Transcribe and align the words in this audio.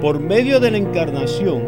Por 0.00 0.20
medio 0.20 0.60
de 0.60 0.70
la 0.70 0.78
encarnación, 0.78 1.60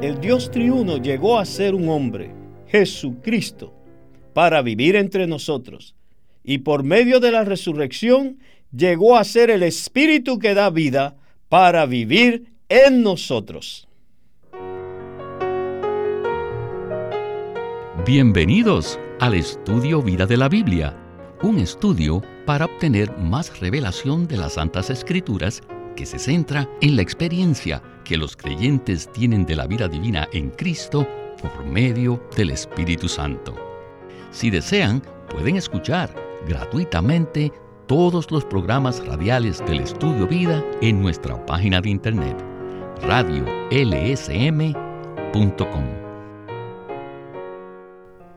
el 0.00 0.18
Dios 0.20 0.50
triuno 0.50 0.96
llegó 0.96 1.38
a 1.38 1.44
ser 1.44 1.74
un 1.74 1.90
hombre, 1.90 2.30
Jesucristo, 2.66 3.74
para 4.32 4.62
vivir 4.62 4.96
entre 4.96 5.26
nosotros. 5.26 5.94
Y 6.42 6.58
por 6.58 6.82
medio 6.82 7.20
de 7.20 7.30
la 7.30 7.44
resurrección, 7.44 8.38
llegó 8.74 9.18
a 9.18 9.24
ser 9.24 9.50
el 9.50 9.62
Espíritu 9.62 10.38
que 10.38 10.54
da 10.54 10.70
vida 10.70 11.16
para 11.50 11.84
vivir 11.84 12.54
en 12.70 13.02
nosotros. 13.02 13.86
Bienvenidos 18.06 18.98
al 19.20 19.34
estudio 19.34 20.00
Vida 20.00 20.24
de 20.24 20.38
la 20.38 20.48
Biblia, 20.48 20.96
un 21.42 21.58
estudio 21.58 22.22
para 22.46 22.64
obtener 22.64 23.14
más 23.18 23.60
revelación 23.60 24.26
de 24.26 24.38
las 24.38 24.54
Santas 24.54 24.88
Escrituras 24.88 25.62
que 25.98 26.06
se 26.06 26.20
centra 26.20 26.70
en 26.80 26.94
la 26.94 27.02
experiencia 27.02 27.82
que 28.04 28.16
los 28.16 28.36
creyentes 28.36 29.10
tienen 29.12 29.44
de 29.44 29.56
la 29.56 29.66
vida 29.66 29.88
divina 29.88 30.28
en 30.32 30.50
Cristo 30.50 31.04
por 31.42 31.66
medio 31.66 32.22
del 32.36 32.50
Espíritu 32.50 33.08
Santo. 33.08 33.56
Si 34.30 34.48
desean, 34.48 35.02
pueden 35.28 35.56
escuchar 35.56 36.14
gratuitamente 36.46 37.52
todos 37.88 38.30
los 38.30 38.44
programas 38.44 39.04
radiales 39.04 39.58
del 39.66 39.80
Estudio 39.80 40.28
Vida 40.28 40.64
en 40.82 41.02
nuestra 41.02 41.44
página 41.46 41.80
de 41.80 41.90
internet 41.90 42.44
radiolsm.com. 43.02 43.44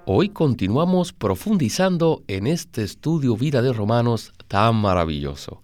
Hoy 0.07 0.29
continuamos 0.29 1.13
profundizando 1.13 2.23
en 2.27 2.47
este 2.47 2.81
estudio 2.81 3.37
Vida 3.37 3.61
de 3.61 3.71
Romanos 3.71 4.33
tan 4.47 4.77
maravilloso. 4.77 5.61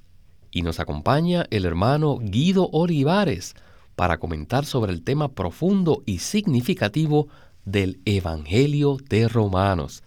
Y 0.57 0.63
nos 0.63 0.79
acompaña 0.79 1.45
el 1.52 1.66
hermano 1.66 2.17
Guido 2.20 2.67
Olivares 2.71 3.53
para 3.95 4.17
comentar 4.17 4.66
sobre 4.66 4.91
el 4.91 5.03
tema 5.03 5.33
profundo 5.33 6.02
y 6.08 6.17
significativo 6.17 7.27
del 7.64 8.02
Evangelio 8.05 8.97
de 9.08 9.27
Romanos. 9.27 10.02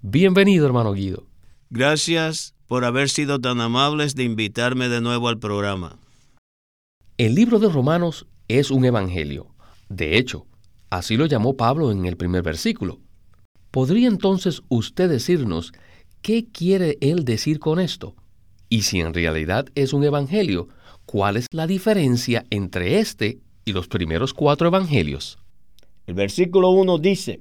Bienvenido, 0.00 0.64
hermano 0.64 0.92
Guido. 0.92 1.26
Gracias 1.70 2.54
por 2.68 2.84
haber 2.84 3.08
sido 3.08 3.40
tan 3.40 3.60
amables 3.60 4.14
de 4.14 4.22
invitarme 4.22 4.88
de 4.88 5.00
nuevo 5.00 5.26
al 5.26 5.40
programa. 5.40 5.98
El 7.18 7.34
libro 7.34 7.58
de 7.58 7.68
Romanos 7.68 8.28
es 8.46 8.70
un 8.70 8.84
evangelio. 8.84 9.56
De 9.88 10.18
hecho, 10.18 10.46
así 10.88 11.16
lo 11.16 11.26
llamó 11.26 11.56
Pablo 11.56 11.90
en 11.90 12.04
el 12.04 12.16
primer 12.16 12.44
versículo. 12.44 13.00
¿Podría 13.72 14.06
entonces 14.06 14.62
usted 14.68 15.10
decirnos 15.10 15.72
qué 16.22 16.46
quiere 16.46 16.96
él 17.00 17.24
decir 17.24 17.58
con 17.58 17.80
esto? 17.80 18.14
Y 18.74 18.82
si 18.82 18.98
en 18.98 19.14
realidad 19.14 19.66
es 19.76 19.92
un 19.92 20.02
evangelio, 20.02 20.66
¿cuál 21.06 21.36
es 21.36 21.46
la 21.52 21.68
diferencia 21.68 22.44
entre 22.50 22.98
este 22.98 23.38
y 23.64 23.72
los 23.72 23.86
primeros 23.86 24.34
cuatro 24.34 24.66
evangelios? 24.66 25.38
El 26.08 26.14
versículo 26.14 26.70
1 26.70 26.98
dice, 26.98 27.38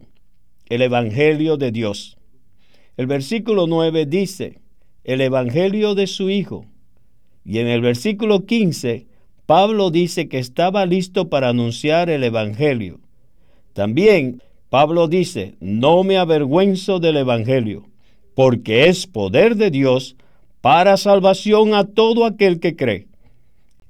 el 0.69 0.83
evangelio 0.83 1.57
de 1.57 1.71
Dios. 1.71 2.19
El 2.97 3.07
versículo 3.07 3.65
9 3.65 4.05
dice, 4.05 4.59
el 5.03 5.21
evangelio 5.21 5.95
de 5.95 6.05
su 6.05 6.29
Hijo. 6.29 6.67
Y 7.43 7.57
en 7.57 7.65
el 7.65 7.81
versículo 7.81 8.45
15, 8.45 9.07
Pablo 9.47 9.89
dice 9.89 10.29
que 10.29 10.37
estaba 10.37 10.85
listo 10.85 11.29
para 11.29 11.49
anunciar 11.49 12.11
el 12.11 12.23
evangelio. 12.23 12.99
También 13.73 14.43
Pablo 14.69 15.07
dice, 15.07 15.55
no 15.59 16.03
me 16.03 16.19
avergüenzo 16.19 16.99
del 16.99 17.17
evangelio, 17.17 17.87
porque 18.35 18.87
es 18.87 19.07
poder 19.07 19.55
de 19.55 19.71
Dios 19.71 20.15
para 20.63 20.95
salvación 20.95 21.73
a 21.73 21.83
todo 21.83 22.23
aquel 22.23 22.61
que 22.61 22.77
cree. 22.77 23.07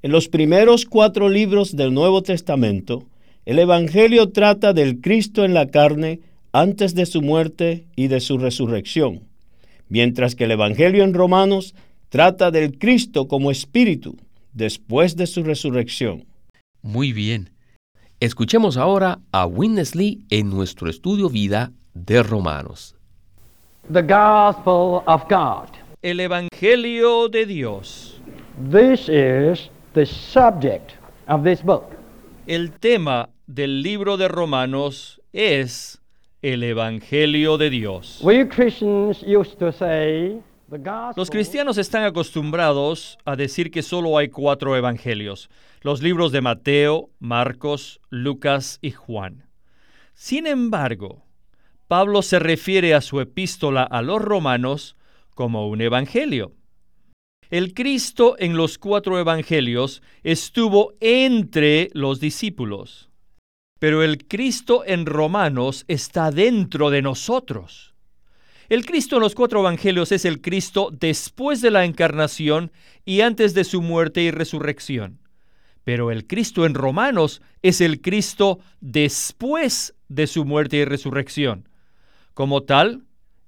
En 0.02 0.10
los 0.10 0.26
primeros 0.26 0.86
cuatro 0.86 1.28
libros 1.28 1.76
del 1.76 1.94
Nuevo 1.94 2.20
Testamento, 2.24 3.04
el 3.46 3.60
Evangelio 3.60 4.30
trata 4.30 4.72
del 4.72 5.00
Cristo 5.00 5.44
en 5.44 5.54
la 5.54 5.68
carne 5.68 6.18
antes 6.50 6.96
de 6.96 7.06
su 7.06 7.22
muerte 7.22 7.86
y 7.94 8.08
de 8.08 8.18
su 8.18 8.38
resurrección, 8.38 9.22
mientras 9.88 10.34
que 10.34 10.44
el 10.44 10.50
Evangelio 10.50 11.04
en 11.04 11.14
Romanos 11.14 11.76
trata 12.08 12.50
del 12.50 12.76
Cristo 12.76 13.28
como 13.28 13.52
espíritu 13.52 14.16
después 14.52 15.14
de 15.14 15.28
su 15.28 15.44
resurrección. 15.44 16.24
Muy 16.82 17.12
bien. 17.12 17.50
Escuchemos 18.18 18.76
ahora 18.76 19.20
a 19.30 19.46
Winnesley 19.46 20.24
en 20.28 20.50
nuestro 20.50 20.90
estudio 20.90 21.30
vida 21.30 21.70
de 21.94 22.24
Romanos. 22.24 22.96
The 23.92 24.02
Gospel 24.02 25.04
of 25.06 25.22
God. 25.28 25.83
El 26.04 26.20
Evangelio 26.20 27.30
de 27.30 27.46
Dios. 27.46 28.20
This 28.70 29.08
is 29.08 29.70
the 29.94 30.04
subject 30.04 30.92
of 31.28 31.44
this 31.44 31.62
book. 31.62 31.96
El 32.46 32.72
tema 32.72 33.30
del 33.46 33.80
libro 33.80 34.18
de 34.18 34.28
Romanos 34.28 35.22
es 35.32 36.02
el 36.42 36.62
Evangelio 36.62 37.56
de 37.56 37.70
Dios. 37.70 38.20
We 38.22 38.46
Christians 38.46 39.22
used 39.22 39.56
to 39.58 39.72
say 39.72 40.42
the 40.68 40.76
gospel 40.76 41.14
Los 41.16 41.30
cristianos 41.30 41.78
están 41.78 42.04
acostumbrados 42.04 43.16
a 43.24 43.34
decir 43.34 43.70
que 43.70 43.82
solo 43.82 44.18
hay 44.18 44.28
cuatro 44.28 44.76
evangelios, 44.76 45.48
los 45.80 46.02
libros 46.02 46.32
de 46.32 46.42
Mateo, 46.42 47.08
Marcos, 47.18 48.02
Lucas 48.10 48.78
y 48.82 48.90
Juan. 48.90 49.46
Sin 50.12 50.46
embargo, 50.46 51.24
Pablo 51.88 52.20
se 52.20 52.38
refiere 52.40 52.92
a 52.92 53.00
su 53.00 53.22
epístola 53.22 53.84
a 53.84 54.02
los 54.02 54.20
romanos 54.20 54.96
como 55.34 55.68
un 55.68 55.80
evangelio. 55.80 56.52
El 57.50 57.74
Cristo 57.74 58.36
en 58.38 58.56
los 58.56 58.78
cuatro 58.78 59.18
evangelios 59.18 60.02
estuvo 60.22 60.94
entre 61.00 61.90
los 61.92 62.18
discípulos, 62.18 63.10
pero 63.78 64.02
el 64.02 64.26
Cristo 64.26 64.82
en 64.86 65.06
Romanos 65.06 65.84
está 65.88 66.30
dentro 66.30 66.90
de 66.90 67.02
nosotros. 67.02 67.94
El 68.70 68.86
Cristo 68.86 69.16
en 69.16 69.22
los 69.22 69.34
cuatro 69.34 69.60
evangelios 69.60 70.10
es 70.10 70.24
el 70.24 70.40
Cristo 70.40 70.88
después 70.90 71.60
de 71.60 71.70
la 71.70 71.84
encarnación 71.84 72.72
y 73.04 73.20
antes 73.20 73.52
de 73.52 73.64
su 73.64 73.82
muerte 73.82 74.22
y 74.22 74.30
resurrección. 74.30 75.20
Pero 75.84 76.10
el 76.10 76.26
Cristo 76.26 76.64
en 76.64 76.72
Romanos 76.72 77.42
es 77.60 77.82
el 77.82 78.00
Cristo 78.00 78.58
después 78.80 79.94
de 80.08 80.26
su 80.26 80.46
muerte 80.46 80.78
y 80.78 80.86
resurrección. 80.86 81.68
Como 82.32 82.62
tal, 82.62 83.04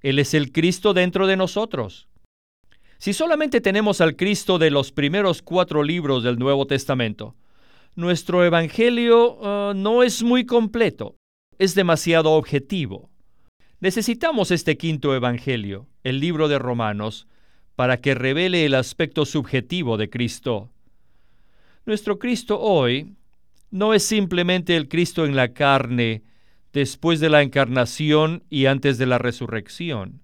Él 0.06 0.20
es 0.20 0.34
el 0.34 0.52
Cristo 0.52 0.94
dentro 0.94 1.26
de 1.26 1.36
nosotros. 1.36 2.06
Si 2.96 3.12
solamente 3.12 3.60
tenemos 3.60 4.00
al 4.00 4.14
Cristo 4.14 4.56
de 4.56 4.70
los 4.70 4.92
primeros 4.92 5.42
cuatro 5.42 5.82
libros 5.82 6.22
del 6.22 6.38
Nuevo 6.38 6.68
Testamento, 6.68 7.34
nuestro 7.96 8.44
Evangelio 8.44 9.34
uh, 9.34 9.74
no 9.74 10.04
es 10.04 10.22
muy 10.22 10.46
completo, 10.46 11.16
es 11.58 11.74
demasiado 11.74 12.34
objetivo. 12.34 13.10
Necesitamos 13.80 14.52
este 14.52 14.76
quinto 14.76 15.12
Evangelio, 15.12 15.88
el 16.04 16.20
libro 16.20 16.46
de 16.46 16.60
Romanos, 16.60 17.26
para 17.74 17.96
que 17.96 18.14
revele 18.14 18.64
el 18.64 18.76
aspecto 18.76 19.26
subjetivo 19.26 19.96
de 19.96 20.08
Cristo. 20.08 20.70
Nuestro 21.84 22.20
Cristo 22.20 22.60
hoy 22.60 23.16
no 23.72 23.92
es 23.92 24.04
simplemente 24.04 24.76
el 24.76 24.86
Cristo 24.86 25.26
en 25.26 25.34
la 25.34 25.52
carne 25.52 26.22
después 26.76 27.20
de 27.20 27.30
la 27.30 27.40
encarnación 27.40 28.44
y 28.50 28.66
antes 28.66 28.98
de 28.98 29.06
la 29.06 29.16
resurrección, 29.16 30.20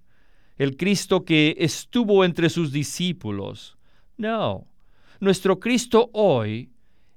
el 0.58 0.76
Cristo 0.76 1.24
que 1.24 1.56
estuvo 1.58 2.26
entre 2.26 2.50
sus 2.50 2.72
discípulos. 2.72 3.78
No, 4.18 4.66
nuestro 5.18 5.58
Cristo 5.60 6.10
hoy 6.12 6.68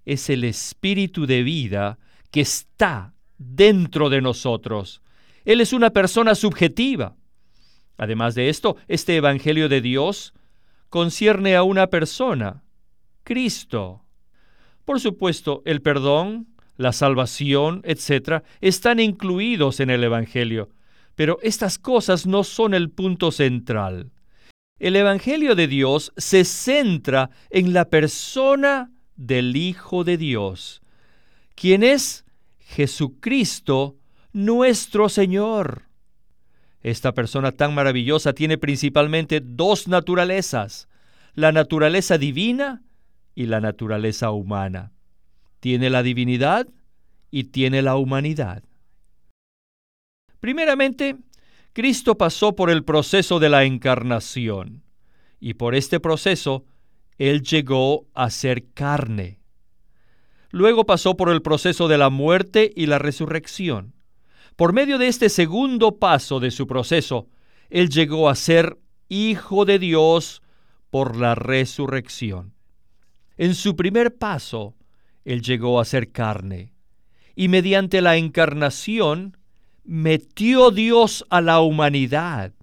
es 0.05 0.29
el 0.29 0.45
Espíritu 0.45 1.25
de 1.25 1.43
vida 1.43 1.99
que 2.31 2.39
está 2.39 3.13
dentro 3.37 4.09
de 4.09 4.21
nosotros. 4.21 5.01
Él 5.43 5.59
es 5.59 5.73
una 5.73 5.89
persona 5.89 6.33
subjetiva. 6.33 7.17
Además 7.97 8.35
de 8.35 8.47
esto, 8.47 8.77
este 8.87 9.17
Evangelio 9.17 9.67
de 9.67 9.81
Dios 9.81 10.33
concierne 10.87 11.57
a 11.57 11.63
una 11.63 11.87
persona, 11.87 12.63
Cristo. 13.25 14.01
Por 14.85 15.01
supuesto, 15.01 15.61
el 15.65 15.81
perdón, 15.81 16.47
la 16.77 16.91
salvación, 16.91 17.81
etc., 17.83 18.43
están 18.61 18.99
incluidos 18.99 19.79
en 19.79 19.89
el 19.89 20.03
Evangelio, 20.03 20.69
pero 21.15 21.39
estas 21.41 21.79
cosas 21.79 22.25
no 22.25 22.43
son 22.43 22.73
el 22.73 22.89
punto 22.89 23.31
central. 23.31 24.11
El 24.77 24.95
Evangelio 24.97 25.55
de 25.55 25.67
Dios 25.67 26.11
se 26.17 26.43
centra 26.43 27.29
en 27.49 27.73
la 27.73 27.85
persona 27.85 28.91
del 29.15 29.55
Hijo 29.55 30.03
de 30.03 30.17
Dios, 30.17 30.81
quien 31.55 31.83
es 31.83 32.25
Jesucristo 32.59 33.95
nuestro 34.33 35.07
Señor. 35.07 35.83
Esta 36.81 37.13
persona 37.13 37.53
tan 37.53 37.73
maravillosa 37.73 38.33
tiene 38.33 38.57
principalmente 38.57 39.41
dos 39.41 39.87
naturalezas, 39.87 40.89
la 41.33 41.51
naturaleza 41.51 42.17
divina 42.17 42.83
y 43.33 43.45
la 43.45 43.61
naturaleza 43.61 44.31
humana. 44.31 44.91
Tiene 45.65 45.89
la 45.89 46.03
divinidad 46.03 46.67
y 47.31 47.45
tiene 47.45 47.81
la 47.81 47.95
humanidad. 47.95 48.63
Primeramente, 50.39 51.17
Cristo 51.73 52.19
pasó 52.19 52.55
por 52.55 52.69
el 52.69 52.83
proceso 52.83 53.39
de 53.39 53.49
la 53.49 53.63
encarnación 53.63 54.83
y 55.39 55.55
por 55.55 55.73
este 55.73 55.99
proceso 55.99 56.65
Él 57.17 57.41
llegó 57.41 58.05
a 58.13 58.29
ser 58.29 58.73
carne. 58.75 59.39
Luego 60.51 60.85
pasó 60.85 61.17
por 61.17 61.29
el 61.29 61.41
proceso 61.41 61.87
de 61.87 61.97
la 61.97 62.11
muerte 62.11 62.71
y 62.75 62.85
la 62.85 62.99
resurrección. 62.99 63.95
Por 64.55 64.71
medio 64.71 64.99
de 64.99 65.07
este 65.07 65.29
segundo 65.29 65.97
paso 65.97 66.39
de 66.39 66.51
su 66.51 66.67
proceso, 66.67 67.27
Él 67.71 67.89
llegó 67.89 68.29
a 68.29 68.35
ser 68.35 68.77
Hijo 69.09 69.65
de 69.65 69.79
Dios 69.79 70.43
por 70.91 71.15
la 71.15 71.33
resurrección. 71.33 72.53
En 73.35 73.55
su 73.55 73.75
primer 73.75 74.15
paso, 74.15 74.75
Él 75.25 75.41
llegó 75.41 75.79
a 75.79 75.85
ser 75.85 76.11
carne, 76.11 76.73
y 77.35 77.49
mediante 77.49 78.01
la 78.01 78.15
encarnación, 78.15 79.37
metió 79.83 80.71
Dios 80.71 81.25
a 81.29 81.41
la 81.41 81.59
humanidad. 81.59 82.53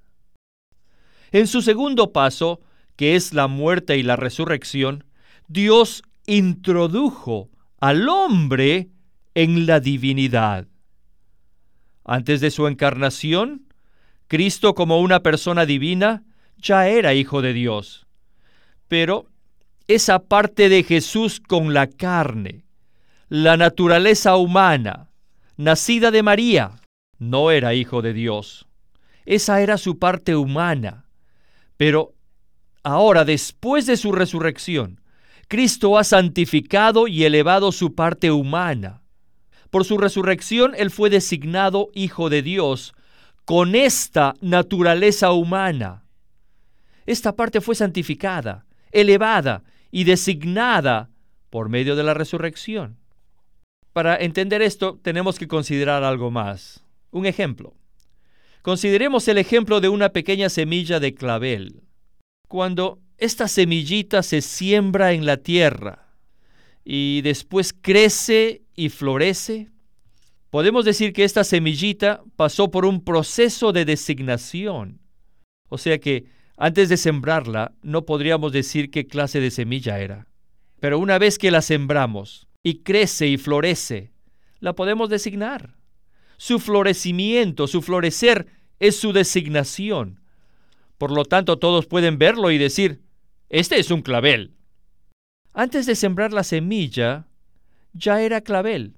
En 1.33 1.47
su 1.47 1.61
segundo 1.63 2.13
paso, 2.13 2.61
que 2.97 3.17
es 3.17 3.35
la 3.35 3.49
muerte 3.49 3.97
y 3.97 4.03
la 4.03 4.17
resurrección, 4.17 5.05
Dios 5.49 6.03
introdujo 6.27 7.51
al 7.81 8.09
hombre 8.09 8.91
en 9.35 9.67
la 9.67 9.81
divinidad. 9.81 10.69
Antes 12.05 12.41
de 12.41 12.51
su 12.51 12.67
encarnación, 12.67 13.67
Cristo 14.29 14.75
como 14.75 15.01
una 15.01 15.21
persona 15.21 15.67
divina 15.67 16.25
ya 16.57 16.89
era 16.89 17.15
hijo 17.15 17.43
de 17.43 17.53
Dios. 17.53 18.07
Pero 18.89 19.27
esa 19.95 20.21
parte 20.21 20.69
de 20.69 20.83
Jesús 20.83 21.41
con 21.41 21.75
la 21.75 21.87
carne, 21.87 22.65
la 23.29 23.57
naturaleza 23.57 24.37
humana, 24.37 25.11
nacida 25.57 26.11
de 26.11 26.23
María, 26.23 26.81
no 27.19 27.51
era 27.51 27.75
hijo 27.75 28.03
de 28.03 28.13
Dios. 28.13 28.67
Esa 29.25 29.61
era 29.61 29.79
su 29.79 29.99
parte 29.99 30.35
humana. 30.35 31.07
Pero 31.77 32.15
ahora, 32.83 33.25
después 33.25 33.87
de 33.87 33.97
su 33.97 34.13
resurrección, 34.13 35.01
Cristo 35.49 35.99
ha 35.99 36.05
santificado 36.05 37.09
y 37.09 37.25
elevado 37.25 37.73
su 37.73 37.95
parte 37.95 38.31
humana. 38.31 39.03
Por 39.71 39.85
su 39.85 39.99
resurrección 39.99 40.73
Él 40.77 40.91
fue 40.91 41.11
designado 41.11 41.91
Hijo 41.95 42.29
de 42.29 42.43
Dios 42.43 42.95
con 43.45 43.75
esta 43.75 44.35
naturaleza 44.41 45.33
humana. 45.33 46.05
Esta 47.07 47.35
parte 47.35 47.61
fue 47.61 47.75
santificada, 47.75 48.65
elevada 48.93 49.63
y 49.93 50.05
designada 50.05 51.11
por 51.51 51.69
medio 51.69 51.95
de 51.95 52.03
la 52.03 52.15
resurrección. 52.15 52.97
Para 53.93 54.17
entender 54.17 54.63
esto 54.63 54.99
tenemos 55.03 55.39
que 55.39 55.47
considerar 55.47 56.03
algo 56.03 56.31
más. 56.31 56.83
Un 57.11 57.27
ejemplo. 57.27 57.75
Consideremos 58.63 59.29
el 59.29 59.39
ejemplo 59.39 59.81
de 59.81 59.91
una 59.91 60.09
pequeña 60.09 60.49
semilla 60.49 60.99
de 60.99 61.15
clavel. 61.15 61.83
Cuando 62.49 63.01
esta 63.19 63.49
semillita 63.49 64.23
se 64.23 64.41
siembra 64.41 65.13
en 65.13 65.27
la 65.27 65.37
tierra 65.37 66.09
y 66.85 67.21
después 67.21 67.73
crece 67.73 68.63
y 68.75 68.89
florece, 68.89 69.69
podemos 70.49 70.85
decir 70.87 71.13
que 71.13 71.25
esta 71.25 71.45
semillita 71.45 72.23
pasó 72.37 72.71
por 72.71 72.87
un 72.87 73.05
proceso 73.05 73.73
de 73.73 73.85
designación. 73.85 75.01
O 75.69 75.77
sea 75.77 75.99
que 75.99 76.25
antes 76.65 76.89
de 76.89 76.97
sembrarla 76.97 77.75
no 77.83 78.07
podríamos 78.07 78.53
decir 78.53 78.93
qué 78.93 79.09
clase 79.09 79.41
de 79.41 79.51
semilla 79.51 79.99
era. 79.99 80.29
Pero 80.79 81.01
una 81.01 81.19
vez 81.19 81.37
que 81.37 81.51
la 81.51 81.61
sembramos 81.61 82.47
y 82.63 82.85
crece 82.85 83.27
y 83.27 83.37
florece, 83.37 84.13
la 84.61 84.73
podemos 84.77 85.11
designar. 85.11 85.75
Su 86.37 86.61
florecimiento, 86.61 87.67
su 87.67 87.83
florecer 87.83 88.47
es 88.79 88.97
su 88.97 89.13
designación. 89.13 90.21
Por 90.99 91.11
lo 91.11 91.25
tanto, 91.25 91.59
todos 91.59 91.87
pueden 91.87 92.17
verlo 92.17 92.53
y 92.53 92.59
decir, 92.59 93.03
este 93.49 93.81
es 93.81 93.91
un 93.91 94.03
clavel. 94.03 94.55
Antes 95.53 95.85
de 95.87 95.97
sembrar 95.97 96.33
la 96.33 96.45
semilla, 96.45 97.27
ya 97.93 98.23
era 98.23 98.41
clavel. 98.41 98.95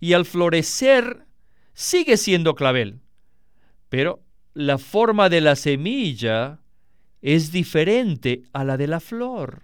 Y 0.00 0.14
al 0.14 0.24
florecer, 0.24 1.24
sigue 1.72 2.16
siendo 2.16 2.56
clavel. 2.56 2.98
Pero 3.88 4.24
la 4.58 4.76
forma 4.76 5.28
de 5.28 5.40
la 5.40 5.54
semilla 5.54 6.58
es 7.22 7.52
diferente 7.52 8.42
a 8.52 8.64
la 8.64 8.76
de 8.76 8.88
la 8.88 8.98
flor. 8.98 9.62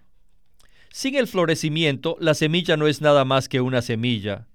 Sin 0.93 1.17
el 1.17 1.27
florecimiento, 1.27 2.17
la 2.21 2.33
semilla 2.33 2.77
no 2.77 2.87
es 2.87 3.01
nada 3.01 3.25
más 3.25 3.49
que 3.49 3.61
una 3.61 3.83
semilla. 3.83 4.47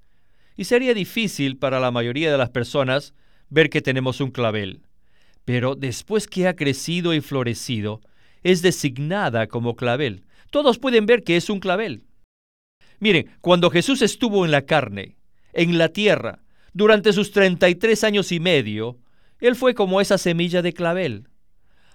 Y 0.55 0.63
sería 0.63 0.93
difícil 0.93 1.57
para 1.57 1.81
la 1.81 1.91
mayoría 1.91 2.31
de 2.31 2.37
las 2.37 2.51
personas 2.51 3.13
ver 3.49 3.69
que 3.69 3.81
tenemos 3.81 4.21
un 4.21 4.31
clavel. 4.31 4.83
Pero 5.43 5.75
después 5.75 6.25
que 6.25 6.47
ha 6.47 6.55
crecido 6.55 7.13
y 7.13 7.19
florecido, 7.19 7.99
es 8.41 8.61
designada 8.61 9.47
como 9.47 9.75
clavel. 9.75 10.23
Todos 10.51 10.79
pueden 10.79 11.05
ver 11.05 11.25
que 11.25 11.35
es 11.35 11.49
un 11.49 11.59
clavel. 11.59 12.05
Miren, 12.99 13.29
cuando 13.41 13.69
Jesús 13.69 14.01
estuvo 14.01 14.45
en 14.45 14.51
la 14.51 14.61
carne, 14.61 15.17
en 15.51 15.77
la 15.77 15.89
tierra, 15.89 16.39
durante 16.71 17.11
sus 17.11 17.31
33 17.31 18.05
años 18.05 18.31
y 18.31 18.39
medio, 18.39 18.99
Él 19.39 19.55
fue 19.55 19.73
como 19.73 20.01
esa 20.01 20.17
semilla 20.17 20.61
de 20.61 20.73
clavel. 20.73 21.27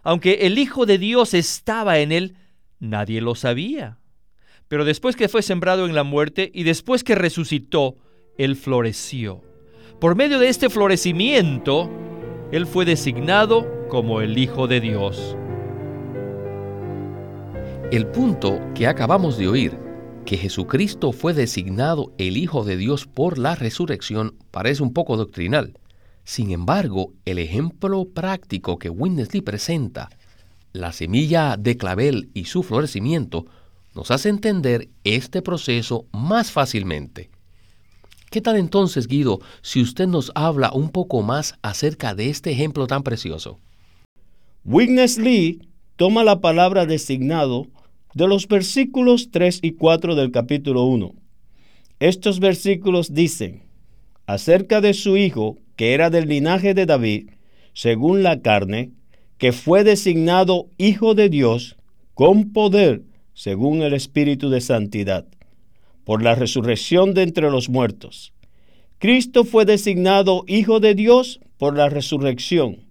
Aunque 0.03 0.47
el 0.47 0.59
Hijo 0.59 0.87
de 0.87 0.99
Dios 0.99 1.35
estaba 1.35 1.99
en 1.99 2.13
Él, 2.13 2.37
nadie 2.79 3.21
lo 3.21 3.35
sabía. 3.35 3.99
Pero 4.69 4.85
después 4.85 5.17
que 5.17 5.29
fue 5.29 5.43
sembrado 5.43 5.87
en 5.87 5.95
la 5.95 6.05
muerte 6.05 6.51
y 6.55 6.63
después 6.65 7.05
que 7.05 7.15
resucitó, 7.15 7.97
Él 8.39 8.57
floreció. 8.57 9.43
Por 10.01 10.17
medio 10.17 10.39
de 10.39 10.49
este 10.49 10.71
florecimiento, 10.71 11.91
Él 12.51 12.67
fue 12.67 12.85
designado 12.85 13.89
como 13.89 14.21
el 14.21 14.39
Hijo 14.39 14.67
de 14.67 14.81
Dios. 14.81 15.37
El 17.91 18.07
punto 18.07 18.61
que 18.75 18.87
acabamos 18.87 19.37
de 19.37 19.49
oír, 19.49 19.79
que 20.25 20.39
Jesucristo 20.39 21.13
fue 21.13 21.35
designado 21.35 22.13
el 22.17 22.39
Hijo 22.39 22.65
de 22.65 22.79
Dios 22.79 23.07
por 23.07 23.39
la 23.39 23.55
resurrección, 23.55 24.35
parece 24.51 24.83
un 24.83 24.95
poco 24.95 25.17
doctrinal. 25.17 25.79
Sin 26.25 26.51
embargo, 26.51 27.13
el 27.27 27.39
ejemplo 27.39 28.07
práctico 28.07 28.79
que 28.79 28.91
Winnesley 28.91 29.43
presenta, 29.43 30.09
la 30.73 30.93
semilla 30.93 31.57
de 31.59 31.77
clavel 31.77 32.31
y 32.35 32.47
su 32.47 32.63
florecimiento, 32.63 33.47
nos 33.95 34.11
hace 34.11 34.31
entender 34.31 34.89
este 35.05 35.43
proceso 35.43 36.07
más 36.13 36.51
fácilmente. 36.51 37.31
¿Qué 38.31 38.41
tal 38.41 38.57
entonces, 38.57 39.07
Guido, 39.07 39.41
si 39.63 39.81
usted 39.81 40.09
nos 40.09 40.33
habla 40.35 40.73
un 40.73 40.91
poco 40.91 41.23
más 41.23 41.55
acerca 41.63 42.15
de 42.15 42.31
este 42.31 42.51
ejemplo 42.51 42.87
tan 42.87 43.05
precioso? 43.05 43.61
Witness 44.65 45.21
toma 45.97 46.25
la 46.25 46.41
palabra 46.41 46.87
designado 46.87 47.69
de 48.15 48.27
los 48.27 48.49
versículos 48.49 49.31
3 49.31 49.61
y 49.63 49.73
4 49.73 50.15
del 50.17 50.33
capítulo 50.33 50.85
1. 50.85 51.15
Estos 52.01 52.41
versículos 52.41 53.15
dicen, 53.15 53.63
acerca 54.27 54.81
de 54.81 54.95
su 54.95 55.17
hijo, 55.17 55.59
que 55.77 55.95
era 55.95 56.11
del 56.11 56.29
linaje 56.29 56.75
de 56.75 56.87
David, 56.87 57.31
según 57.73 58.23
la 58.23 58.41
carne, 58.41 58.91
que 59.39 59.53
fue 59.53 59.85
designado 59.85 60.67
hijo 60.79 61.15
de 61.15 61.29
Dios 61.29 61.77
con 62.15 62.53
poder, 62.53 63.03
según 63.35 63.83
el 63.83 63.93
Espíritu 63.93 64.49
de 64.49 64.61
Santidad, 64.61 65.27
por 66.05 66.23
la 66.23 66.35
resurrección 66.35 67.15
de 67.15 67.23
entre 67.23 67.51
los 67.51 67.69
muertos. 67.69 68.33
Cristo 68.99 69.45
fue 69.45 69.65
designado 69.65 70.45
hijo 70.47 70.81
de 70.81 70.95
Dios 70.95 71.41
por 71.59 71.77
la 71.77 71.89
resurrección. 71.89 72.85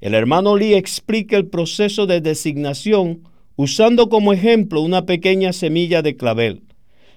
El 0.00 0.14
hermano 0.14 0.56
Lee 0.56 0.74
explica 0.74 1.36
el 1.36 1.46
proceso 1.46 2.06
de 2.06 2.20
designación 2.20 3.22
usando 3.56 4.08
como 4.08 4.32
ejemplo 4.32 4.80
una 4.80 5.06
pequeña 5.06 5.52
semilla 5.52 6.02
de 6.02 6.16
clavel. 6.16 6.62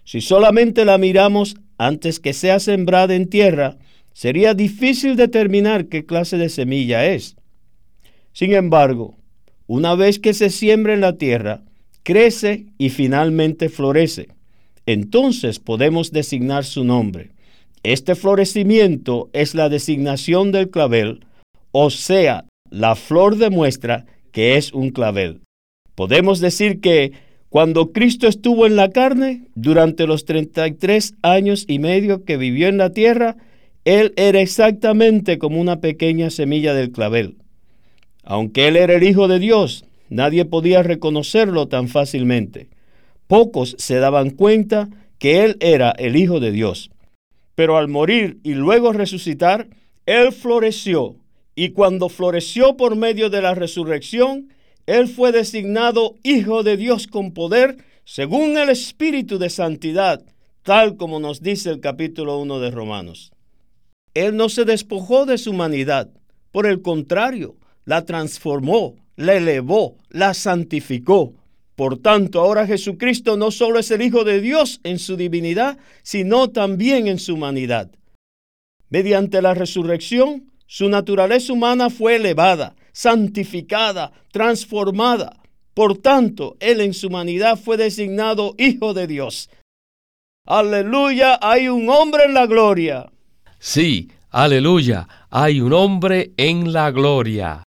Si 0.04 0.22
solamente 0.22 0.86
la 0.86 0.98
miramos 0.98 1.56
antes 1.78 2.20
que 2.20 2.34
sea 2.34 2.60
sembrada 2.60 3.16
en 3.16 3.30
tierra, 3.30 3.78
sería 4.18 4.56
difícil 4.56 5.16
determinar 5.16 5.90
qué 5.90 6.04
clase 6.04 6.40
de 6.40 6.50
semilla 6.50 7.06
es. 7.06 7.36
Sin 8.34 8.52
embargo, 8.54 9.16
una 9.68 9.94
vez 9.94 10.18
que 10.18 10.34
se 10.34 10.50
siembra 10.50 10.96
en 10.96 11.02
la 11.02 11.20
tierra, 11.20 11.62
crece 12.02 12.66
y 12.80 12.90
finalmente 12.90 13.70
florece. 13.70 14.30
Entonces 14.88 15.60
podemos 15.60 16.12
designar 16.12 16.66
su 16.66 16.84
nombre. 16.84 17.30
Este 17.84 18.16
florecimiento 18.16 19.30
es 19.34 19.54
la 19.54 19.70
designación 19.70 20.52
del 20.52 20.72
clavel, 20.72 21.24
o 21.72 21.92
sea, 21.92 22.46
la 22.72 22.96
flor 22.96 23.38
demuestra 23.38 24.08
que 24.32 24.58
es 24.58 24.74
un 24.74 24.90
clavel. 24.90 25.42
Podemos 25.94 26.40
decir 26.40 26.82
que 26.82 27.12
cuando 27.50 27.92
Cristo 27.92 28.28
estuvo 28.28 28.66
en 28.66 28.78
la 28.78 28.90
carne, 28.90 29.44
durante 29.54 30.08
los 30.08 30.26
33 30.26 31.14
años 31.22 31.66
y 31.68 31.78
medio 31.78 32.26
que 32.26 32.38
vivió 32.38 32.68
en 32.68 32.78
la 32.78 32.90
tierra, 32.90 33.38
Él 33.88 34.12
era 34.18 34.42
exactamente 34.42 35.38
como 35.38 35.62
una 35.62 35.80
pequeña 35.80 36.30
semilla 36.30 36.74
del 36.74 36.92
clavel. 36.92 37.38
Aunque 38.22 38.68
Él 38.68 38.76
era 38.76 38.96
el 38.96 39.04
Hijo 39.04 39.30
de 39.30 39.40
Dios, 39.40 39.86
nadie 40.10 40.44
podía 40.44 40.84
reconocerlo 40.84 41.70
tan 41.70 41.88
fácilmente. 41.88 42.68
Pocos 43.28 43.78
se 43.80 43.96
daban 44.00 44.32
cuenta 44.32 44.90
que 45.20 45.46
Él 45.46 45.56
era 45.62 45.92
el 45.92 46.18
Hijo 46.18 46.42
de 46.42 46.52
Dios. 46.52 46.92
Pero 47.56 47.78
al 47.78 47.88
morir 47.88 48.40
y 48.44 48.56
luego 48.56 48.92
resucitar, 48.92 49.70
Él 50.06 50.34
floreció. 50.34 51.16
Y 51.56 51.70
cuando 51.70 52.10
floreció 52.10 52.76
por 52.76 52.98
medio 52.98 53.30
de 53.30 53.42
la 53.42 53.56
resurrección, 53.56 54.50
él 54.86 55.08
fue 55.08 55.32
designado 55.32 56.16
Hijo 56.24 56.62
de 56.62 56.76
Dios 56.76 57.08
con 57.08 57.32
poder 57.32 57.78
según 58.04 58.58
el 58.58 58.68
Espíritu 58.68 59.38
de 59.38 59.50
Santidad, 59.50 60.26
tal 60.64 60.98
como 60.98 61.22
nos 61.22 61.42
dice 61.42 61.70
el 61.70 61.80
capítulo 61.80 62.38
1 62.40 62.60
de 62.60 62.72
Romanos. 62.72 63.32
Él 64.14 64.36
no 64.36 64.50
se 64.50 64.66
despojó 64.66 65.26
de 65.26 65.38
su 65.38 65.52
humanidad, 65.52 66.10
por 66.52 66.66
el 66.66 66.82
contrario, 66.82 67.56
la 67.86 68.06
transformó, 68.06 68.96
la 69.16 69.36
elevó, 69.36 69.98
la 70.10 70.34
santificó. 70.34 71.34
Por 71.76 72.00
tanto, 72.00 72.40
ahora 72.40 72.66
Jesucristo 72.66 73.38
no 73.38 73.52
solo 73.52 73.80
es 73.80 73.92
el 73.92 74.02
Hijo 74.02 74.24
de 74.24 74.42
Dios 74.42 74.80
en 74.84 74.98
su 74.98 75.16
divinidad, 75.16 75.78
sino 76.02 76.50
también 76.50 77.08
en 77.08 77.20
su 77.20 77.36
humanidad. 77.36 77.92
Mediante 78.90 79.42
la 79.42 79.54
resurrección, 79.54 80.52
su 80.66 80.90
naturaleza 80.90 81.54
humana 81.54 81.90
fue 81.90 82.16
elevada, 82.16 82.76
santificada, 82.92 84.12
transformada. 84.32 85.40
Por 85.74 85.98
tanto, 86.00 86.58
Él 86.60 86.82
en 86.82 86.94
su 86.94 87.08
humanidad 87.08 87.60
fue 87.60 87.78
designado 87.78 88.56
Hijo 88.58 88.96
de 88.96 89.06
Dios. 89.06 89.50
Aleluya, 90.46 91.38
hay 91.42 91.68
un 91.68 91.90
hombre 91.90 92.24
en 92.26 92.34
la 92.34 92.48
gloria. 92.48 93.12
Sí, 93.70 94.10
aleluya, 94.32 95.10
hay 95.30 95.60
un 95.60 95.74
hombre 95.74 96.32
en 96.38 96.72
la 96.72 96.90
gloria. 96.90 97.64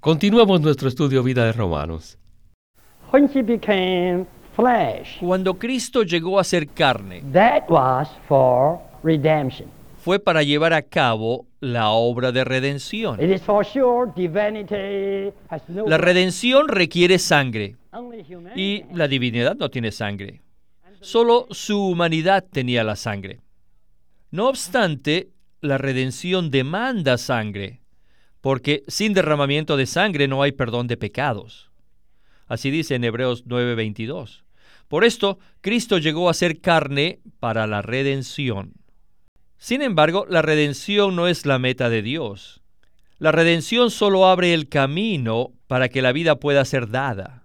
Continuamos 0.00 0.62
nuestro 0.62 0.88
estudio 0.88 1.22
vida 1.22 1.44
de 1.44 1.52
Romanos. 1.52 2.16
When 3.12 3.28
he 3.34 3.42
became 3.42 4.24
flesh, 4.54 5.18
Cuando 5.20 5.52
Cristo 5.58 6.04
llegó 6.04 6.40
a 6.40 6.44
ser 6.44 6.68
carne, 6.68 7.22
that 7.34 7.64
was 7.68 8.08
for 8.26 8.78
redemption. 9.02 9.68
fue 9.98 10.18
para 10.18 10.42
llevar 10.42 10.72
a 10.72 10.80
cabo 10.80 11.44
la 11.60 11.90
obra 11.90 12.32
de 12.32 12.42
redención. 12.42 13.22
It 13.22 13.30
is 13.30 13.42
for 13.42 13.62
sure 13.62 14.10
divinity 14.16 15.34
has 15.50 15.68
no 15.68 15.86
La 15.86 15.98
redención 15.98 16.66
requiere 16.66 17.18
sangre 17.18 17.76
y 18.54 18.84
la 18.94 19.06
divinidad 19.06 19.54
no 19.54 19.68
tiene 19.68 19.92
sangre. 19.92 20.40
Solo 21.02 21.46
su 21.50 21.88
humanidad 21.88 22.42
tenía 22.50 22.82
la 22.82 22.96
sangre. 22.96 23.40
No 24.30 24.48
obstante, 24.48 25.30
la 25.60 25.78
redención 25.78 26.50
demanda 26.50 27.18
sangre, 27.18 27.80
porque 28.40 28.82
sin 28.88 29.12
derramamiento 29.12 29.76
de 29.76 29.86
sangre 29.86 30.28
no 30.28 30.42
hay 30.42 30.52
perdón 30.52 30.86
de 30.86 30.96
pecados. 30.96 31.70
Así 32.46 32.70
dice 32.70 32.94
en 32.94 33.04
Hebreos 33.04 33.44
9:22. 33.46 34.44
Por 34.88 35.04
esto, 35.04 35.38
Cristo 35.60 35.98
llegó 35.98 36.30
a 36.30 36.34
ser 36.34 36.60
carne 36.60 37.20
para 37.40 37.66
la 37.66 37.82
redención. 37.82 38.74
Sin 39.58 39.82
embargo, 39.82 40.26
la 40.28 40.42
redención 40.42 41.16
no 41.16 41.26
es 41.28 41.46
la 41.46 41.58
meta 41.58 41.88
de 41.88 42.02
Dios. 42.02 42.62
La 43.18 43.32
redención 43.32 43.90
solo 43.90 44.26
abre 44.26 44.54
el 44.54 44.68
camino 44.68 45.52
para 45.66 45.88
que 45.88 46.02
la 46.02 46.12
vida 46.12 46.36
pueda 46.36 46.64
ser 46.64 46.88
dada. 46.90 47.44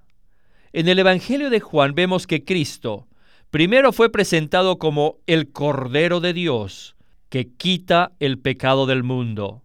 En 0.73 0.87
el 0.87 0.99
Evangelio 0.99 1.49
de 1.49 1.61
Juan 1.61 1.95
vemos 1.95 2.27
que 2.27 2.43
Cristo 2.43 3.07
primero 3.51 3.91
fue 3.91 4.09
presentado 4.09 4.79
como 4.79 5.19
el 5.27 5.51
Cordero 5.51 6.19
de 6.21 6.33
Dios, 6.33 6.95
que 7.29 7.53
quita 7.53 8.13
el 8.19 8.39
pecado 8.39 8.85
del 8.85 9.03
mundo. 9.03 9.63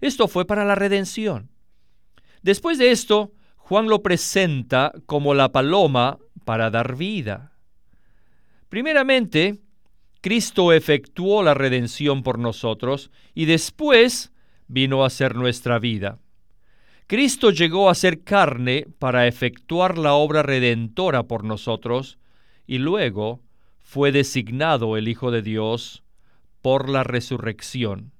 Esto 0.00 0.28
fue 0.28 0.46
para 0.46 0.64
la 0.64 0.74
redención. 0.74 1.50
Después 2.42 2.78
de 2.78 2.90
esto, 2.90 3.32
Juan 3.56 3.86
lo 3.86 4.02
presenta 4.02 4.92
como 5.06 5.34
la 5.34 5.52
paloma 5.52 6.18
para 6.44 6.70
dar 6.70 6.96
vida. 6.96 7.52
Primeramente, 8.68 9.58
Cristo 10.20 10.72
efectuó 10.72 11.42
la 11.42 11.54
redención 11.54 12.22
por 12.22 12.38
nosotros 12.38 13.10
y 13.34 13.44
después 13.44 14.32
vino 14.66 15.04
a 15.04 15.10
ser 15.10 15.34
nuestra 15.36 15.78
vida. 15.78 16.18
Cristo 17.06 17.50
llegó 17.50 17.88
a 17.88 17.94
ser 17.94 18.22
carne 18.22 18.86
para 18.98 19.26
efectuar 19.26 19.96
la 19.96 20.14
obra 20.14 20.42
redentora 20.42 21.22
por 21.22 21.44
nosotros 21.44 22.18
y 22.68 22.78
luego 22.78 23.40
fue 23.80 24.12
designado 24.12 24.96
el 24.96 25.08
Hijo 25.08 25.32
de 25.32 25.42
Dios 25.42 26.04
por 26.60 26.88
la 26.88 27.02
resurrección. 27.02 28.12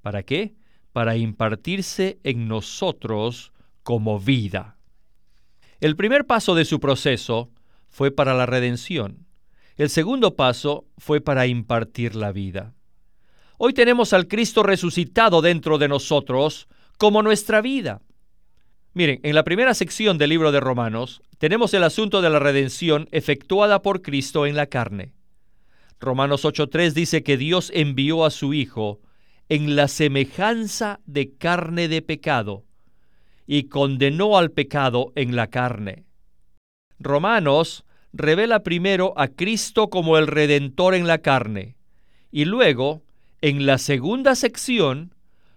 ¿Para 0.00 0.22
qué? 0.22 0.54
Para 0.92 1.16
impartirse 1.16 2.20
en 2.22 2.46
nosotros 2.48 3.52
como 3.82 4.20
vida. 4.20 4.76
El 5.80 5.96
primer 5.96 6.24
paso 6.26 6.54
de 6.54 6.64
su 6.64 6.78
proceso 6.78 7.50
fue 7.88 8.12
para 8.12 8.32
la 8.32 8.46
redención. 8.46 9.26
El 9.76 9.90
segundo 9.90 10.36
paso 10.36 10.86
fue 10.96 11.20
para 11.20 11.48
impartir 11.48 12.14
la 12.14 12.30
vida. 12.30 12.74
Hoy 13.58 13.72
tenemos 13.72 14.12
al 14.12 14.28
Cristo 14.28 14.62
resucitado 14.62 15.42
dentro 15.42 15.78
de 15.78 15.88
nosotros 15.88 16.68
como 16.96 17.22
nuestra 17.22 17.60
vida. 17.60 18.02
Miren, 18.92 19.20
en 19.22 19.36
la 19.36 19.44
primera 19.44 19.74
sección 19.74 20.18
del 20.18 20.30
libro 20.30 20.50
de 20.50 20.58
Romanos 20.58 21.22
tenemos 21.38 21.72
el 21.74 21.84
asunto 21.84 22.22
de 22.22 22.30
la 22.30 22.40
redención 22.40 23.08
efectuada 23.12 23.82
por 23.82 24.02
Cristo 24.02 24.46
en 24.46 24.56
la 24.56 24.66
carne. 24.66 25.12
Romanos 26.00 26.44
8.3 26.44 26.92
dice 26.92 27.22
que 27.22 27.36
Dios 27.36 27.70
envió 27.72 28.24
a 28.24 28.30
su 28.30 28.52
Hijo 28.52 29.00
en 29.48 29.76
la 29.76 29.86
semejanza 29.86 30.98
de 31.06 31.32
carne 31.36 31.86
de 31.86 32.02
pecado 32.02 32.64
y 33.46 33.64
condenó 33.64 34.36
al 34.36 34.50
pecado 34.50 35.12
en 35.14 35.36
la 35.36 35.46
carne. 35.48 36.04
Romanos 36.98 37.84
revela 38.12 38.64
primero 38.64 39.14
a 39.16 39.28
Cristo 39.28 39.88
como 39.88 40.18
el 40.18 40.26
Redentor 40.26 40.96
en 40.96 41.06
la 41.06 41.18
carne 41.18 41.76
y 42.32 42.44
luego, 42.44 43.02
en 43.40 43.66
la 43.66 43.78
segunda 43.78 44.34
sección, 44.34 45.14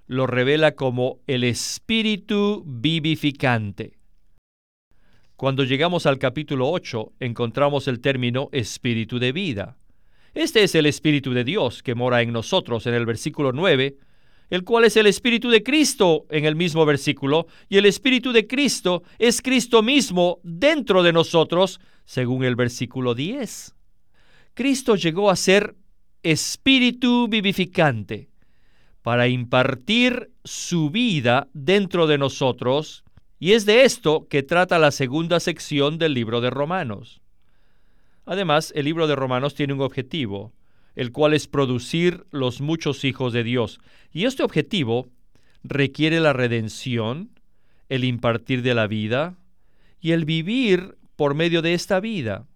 lo 0.08 0.28
revela 0.28 0.76
como 0.76 1.20
el 1.28 1.44
Espíritu 1.44 2.64
vivificante. 2.66 3.98
Cuando 5.36 5.64
llegamos 5.64 6.06
al 6.06 6.20
capítulo 6.20 6.70
8, 6.70 7.14
encontramos 7.20 7.88
el 7.88 8.00
término 8.00 8.50
Espíritu 8.52 9.20
de 9.20 9.32
vida. 9.32 9.78
Este 10.34 10.64
es 10.64 10.76
el 10.76 10.86
Espíritu 10.86 11.34
de 11.34 11.44
Dios 11.44 11.84
que 11.84 11.96
mora 11.96 12.22
en 12.22 12.32
nosotros 12.32 12.86
en 12.88 12.94
el 12.94 13.06
versículo 13.06 13.52
9, 13.52 13.98
el 14.50 14.64
cual 14.64 14.86
es 14.86 14.98
el 14.98 15.08
Espíritu 15.08 15.50
de 15.50 15.64
Cristo 15.64 16.26
en 16.30 16.46
el 16.46 16.56
mismo 16.56 16.86
versículo, 16.86 17.48
y 17.70 17.78
el 17.78 17.86
Espíritu 17.86 18.32
de 18.32 18.46
Cristo 18.46 19.04
es 19.20 19.42
Cristo 19.42 19.82
mismo 19.82 20.40
dentro 20.44 21.02
de 21.02 21.14
nosotros, 21.14 21.80
según 22.06 22.44
el 22.44 22.56
versículo 22.56 23.16
10. 23.16 23.76
Cristo 24.54 24.96
llegó 24.96 25.30
a 25.30 25.36
ser 25.36 25.76
Espíritu 26.22 27.28
vivificante 27.28 28.33
para 29.04 29.28
impartir 29.28 30.32
su 30.44 30.90
vida 30.90 31.48
dentro 31.54 32.08
de 32.08 32.18
nosotros, 32.18 33.04
y 33.38 33.52
es 33.52 33.66
de 33.66 33.84
esto 33.84 34.28
que 34.30 34.42
trata 34.42 34.80
la 34.80 34.92
segunda 34.92 35.40
sección 35.40 35.98
del 35.98 36.14
libro 36.14 36.42
de 36.42 36.50
Romanos. 36.50 37.22
Además, 38.26 38.72
el 38.76 38.86
libro 38.86 39.06
de 39.06 39.16
Romanos 39.16 39.54
tiene 39.54 39.74
un 39.74 39.82
objetivo, 39.82 40.54
el 40.96 41.12
cual 41.12 41.34
es 41.34 41.48
producir 41.48 42.26
los 42.32 42.62
muchos 42.62 43.04
hijos 43.04 43.34
de 43.34 43.44
Dios. 43.44 43.80
Y 44.14 44.24
este 44.26 44.44
objetivo 44.44 45.10
requiere 45.64 46.22
la 46.22 46.32
redención, 46.32 47.32
el 47.90 48.06
impartir 48.06 48.62
de 48.62 48.74
la 48.74 48.88
vida 48.88 49.36
y 50.00 50.12
el 50.12 50.24
vivir 50.24 50.98
por 51.18 51.36
medio 51.36 51.62
de 51.62 51.74
esta 51.74 52.00
vida. 52.00 52.48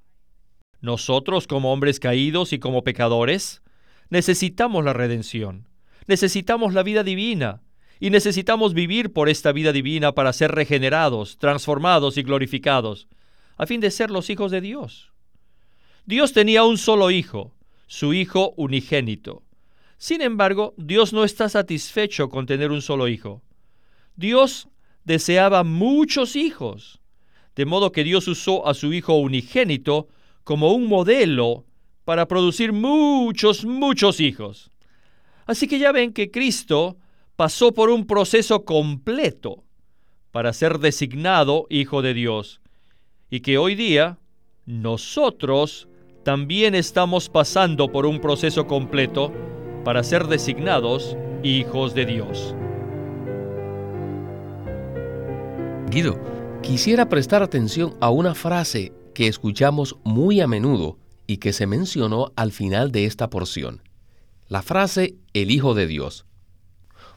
Nosotros 0.79 1.47
como 1.47 1.73
hombres 1.73 1.99
caídos 1.99 2.53
y 2.53 2.59
como 2.59 2.83
pecadores 2.83 3.61
necesitamos 4.09 4.85
la 4.85 4.93
redención, 4.93 5.67
necesitamos 6.07 6.73
la 6.73 6.83
vida 6.83 7.03
divina 7.03 7.61
y 7.99 8.09
necesitamos 8.09 8.73
vivir 8.73 9.13
por 9.13 9.29
esta 9.29 9.51
vida 9.51 9.71
divina 9.71 10.13
para 10.13 10.33
ser 10.33 10.51
regenerados, 10.51 11.37
transformados 11.37 12.17
y 12.17 12.23
glorificados, 12.23 13.07
a 13.57 13.65
fin 13.65 13.81
de 13.81 13.91
ser 13.91 14.11
los 14.11 14.29
hijos 14.29 14.51
de 14.51 14.61
Dios. 14.61 15.11
Dios 16.05 16.31
tenía 16.31 16.63
un 16.63 16.77
solo 16.77 17.11
hijo, 17.11 17.55
su 17.87 18.13
hijo 18.13 18.53
unigénito. 18.55 19.43
Sin 19.97 20.21
embargo, 20.21 20.73
Dios 20.77 21.11
no 21.11 21.23
está 21.23 21.49
satisfecho 21.49 22.29
con 22.29 22.45
tener 22.45 22.71
un 22.71 22.81
solo 22.81 23.07
hijo. 23.07 23.41
Dios 24.15 24.69
deseaba 25.03 25.63
muchos 25.63 26.35
hijos, 26.35 27.01
de 27.55 27.65
modo 27.65 27.91
que 27.91 28.03
Dios 28.03 28.27
usó 28.27 28.67
a 28.67 28.73
su 28.73 28.93
hijo 28.93 29.15
unigénito 29.15 30.07
como 30.43 30.71
un 30.73 30.87
modelo 30.87 31.65
para 32.05 32.27
producir 32.27 32.71
muchos, 32.71 33.65
muchos 33.65 34.19
hijos. 34.19 34.71
Así 35.47 35.67
que 35.67 35.79
ya 35.79 35.91
ven 35.91 36.13
que 36.13 36.29
Cristo 36.29 36.97
pasó 37.35 37.73
por 37.73 37.89
un 37.89 38.05
proceso 38.05 38.65
completo 38.65 39.63
para 40.31 40.53
ser 40.53 40.79
designado 40.79 41.65
Hijo 41.69 42.01
de 42.01 42.13
Dios 42.13 42.61
y 43.29 43.39
que 43.39 43.57
hoy 43.57 43.75
día 43.75 44.19
nosotros 44.65 45.87
también 46.23 46.75
estamos 46.75 47.29
pasando 47.29 47.89
por 47.89 48.05
un 48.05 48.19
proceso 48.19 48.67
completo 48.67 49.31
para 49.85 50.03
ser 50.03 50.27
designados 50.27 51.15
hijos 51.43 51.93
de 51.93 52.05
Dios. 52.05 52.53
Guido, 55.89 56.19
quisiera 56.61 57.07
prestar 57.07 57.41
atención 57.41 57.95
a 58.01 58.09
una 58.09 58.35
frase 58.35 58.91
que 59.13 59.27
escuchamos 59.27 59.95
muy 60.03 60.41
a 60.41 60.47
menudo 60.47 60.97
y 61.27 61.37
que 61.37 61.53
se 61.53 61.65
mencionó 61.65 62.33
al 62.35 62.51
final 62.51 62.91
de 62.91 63.05
esta 63.05 63.29
porción. 63.29 63.86
La 64.47 64.61
frase 64.61 65.15
el 65.33 65.51
Hijo 65.51 65.73
de 65.73 65.87
Dios. 65.87 66.25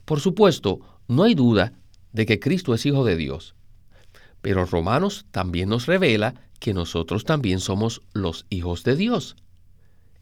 Por 0.05 0.21
supuesto, 0.21 0.81
no 1.07 1.23
hay 1.23 1.35
duda 1.35 1.73
de 2.13 2.27
que 2.27 2.41
Cristo 2.41 2.75
es 2.75 2.85
Hijo 2.87 3.05
de 3.05 3.17
Dios. 3.17 3.55
Pero 4.43 4.65
Romanos 4.67 5.27
también 5.31 5.69
nos 5.69 5.87
revela 5.87 6.35
que 6.59 6.75
nosotros 6.75 7.25
también 7.25 7.61
somos 7.61 8.03
los 8.13 8.47
hijos 8.51 8.85
de 8.85 8.97
Dios. 8.97 9.37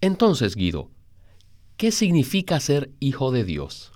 Entonces, 0.01 0.55
Guido, 0.55 0.91
¿qué 1.77 1.93
significa 1.93 2.61
ser 2.61 2.91
hijo 3.01 3.33
de 3.33 3.45
Dios? 3.45 3.93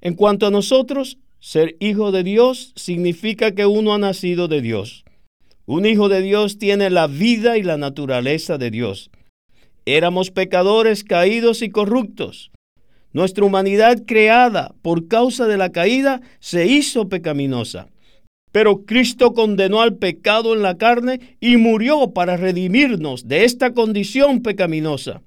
En 0.00 0.14
cuanto 0.14 0.46
a 0.46 0.50
nosotros, 0.50 1.18
ser 1.38 1.76
hijo 1.80 2.12
de 2.12 2.22
Dios 2.22 2.72
significa 2.76 3.54
que 3.54 3.66
uno 3.66 3.94
ha 3.94 3.98
nacido 3.98 4.48
de 4.48 4.60
Dios. 4.60 5.04
Un 5.64 5.86
hijo 5.86 6.08
de 6.08 6.20
Dios 6.22 6.58
tiene 6.58 6.90
la 6.90 7.06
vida 7.06 7.56
y 7.56 7.62
la 7.62 7.76
naturaleza 7.76 8.58
de 8.58 8.70
Dios. 8.70 9.10
Éramos 9.96 10.30
pecadores 10.30 11.02
caídos 11.02 11.62
y 11.62 11.70
corruptos. 11.70 12.52
Nuestra 13.12 13.44
humanidad 13.44 14.04
creada 14.06 14.72
por 14.82 15.08
causa 15.08 15.48
de 15.48 15.56
la 15.56 15.72
caída 15.72 16.20
se 16.38 16.66
hizo 16.66 17.08
pecaminosa. 17.08 17.88
Pero 18.52 18.84
Cristo 18.84 19.34
condenó 19.34 19.80
al 19.80 19.96
pecado 19.96 20.54
en 20.54 20.62
la 20.62 20.76
carne 20.76 21.36
y 21.40 21.56
murió 21.56 22.12
para 22.12 22.36
redimirnos 22.36 23.26
de 23.26 23.44
esta 23.44 23.72
condición 23.72 24.42
pecaminosa. 24.42 25.22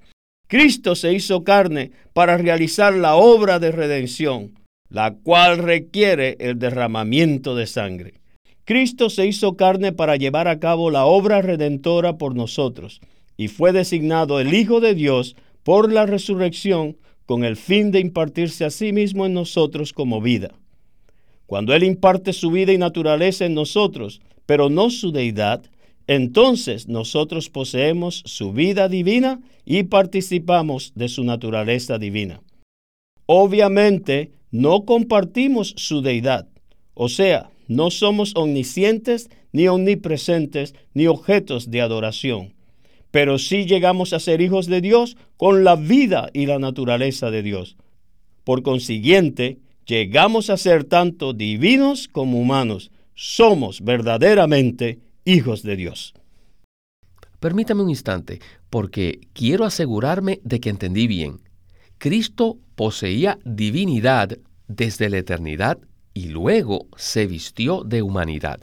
Cristo 0.48 0.94
se 0.94 1.12
hizo 1.12 1.44
carne 1.44 1.90
para 2.14 2.38
realizar 2.38 2.94
la 2.94 3.16
obra 3.16 3.58
de 3.58 3.70
redención, 3.70 4.58
la 4.88 5.14
cual 5.14 5.58
requiere 5.58 6.36
el 6.40 6.58
derramamiento 6.58 7.54
de 7.54 7.66
sangre. 7.66 8.14
Cristo 8.64 9.10
se 9.10 9.26
hizo 9.26 9.56
carne 9.56 9.92
para 9.92 10.16
llevar 10.16 10.48
a 10.48 10.58
cabo 10.58 10.90
la 10.90 11.04
obra 11.04 11.42
redentora 11.42 12.16
por 12.16 12.34
nosotros 12.34 13.02
y 13.36 13.48
fue 13.48 13.72
designado 13.72 14.40
el 14.40 14.54
Hijo 14.54 14.80
de 14.80 14.94
Dios 14.94 15.36
por 15.62 15.92
la 15.92 16.06
resurrección 16.06 16.96
con 17.26 17.44
el 17.44 17.56
fin 17.56 17.90
de 17.90 18.00
impartirse 18.00 18.64
a 18.64 18.70
sí 18.70 18.92
mismo 18.92 19.26
en 19.26 19.34
nosotros 19.34 19.92
como 19.92 20.20
vida. 20.20 20.54
Cuando 21.46 21.74
Él 21.74 21.82
imparte 21.84 22.32
su 22.32 22.50
vida 22.50 22.72
y 22.72 22.78
naturaleza 22.78 23.44
en 23.46 23.54
nosotros, 23.54 24.20
pero 24.46 24.68
no 24.70 24.90
su 24.90 25.10
deidad, 25.10 25.62
entonces 26.06 26.86
nosotros 26.86 27.48
poseemos 27.48 28.22
su 28.26 28.52
vida 28.52 28.88
divina 28.88 29.40
y 29.64 29.84
participamos 29.84 30.92
de 30.94 31.08
su 31.08 31.24
naturaleza 31.24 31.98
divina. 31.98 32.42
Obviamente, 33.26 34.32
no 34.50 34.84
compartimos 34.84 35.74
su 35.76 36.02
deidad, 36.02 36.46
o 36.92 37.08
sea, 37.08 37.50
no 37.66 37.90
somos 37.90 38.32
omniscientes, 38.36 39.30
ni 39.52 39.68
omnipresentes, 39.68 40.74
ni 40.92 41.06
objetos 41.06 41.70
de 41.70 41.80
adoración 41.80 42.53
pero 43.14 43.38
sí 43.38 43.64
llegamos 43.64 44.12
a 44.12 44.18
ser 44.18 44.40
hijos 44.40 44.66
de 44.66 44.80
Dios 44.80 45.16
con 45.36 45.62
la 45.62 45.76
vida 45.76 46.30
y 46.32 46.46
la 46.46 46.58
naturaleza 46.58 47.30
de 47.30 47.44
Dios. 47.44 47.76
Por 48.42 48.64
consiguiente, 48.64 49.60
llegamos 49.86 50.50
a 50.50 50.56
ser 50.56 50.82
tanto 50.82 51.32
divinos 51.32 52.08
como 52.08 52.40
humanos. 52.40 52.90
Somos 53.14 53.82
verdaderamente 53.82 54.98
hijos 55.24 55.62
de 55.62 55.76
Dios. 55.76 56.12
Permítame 57.38 57.84
un 57.84 57.90
instante, 57.90 58.40
porque 58.68 59.20
quiero 59.32 59.64
asegurarme 59.64 60.40
de 60.42 60.58
que 60.58 60.70
entendí 60.70 61.06
bien. 61.06 61.38
Cristo 61.98 62.58
poseía 62.74 63.38
divinidad 63.44 64.38
desde 64.66 65.08
la 65.08 65.18
eternidad 65.18 65.78
y 66.14 66.30
luego 66.30 66.88
se 66.96 67.28
vistió 67.28 67.84
de 67.84 68.02
humanidad. 68.02 68.58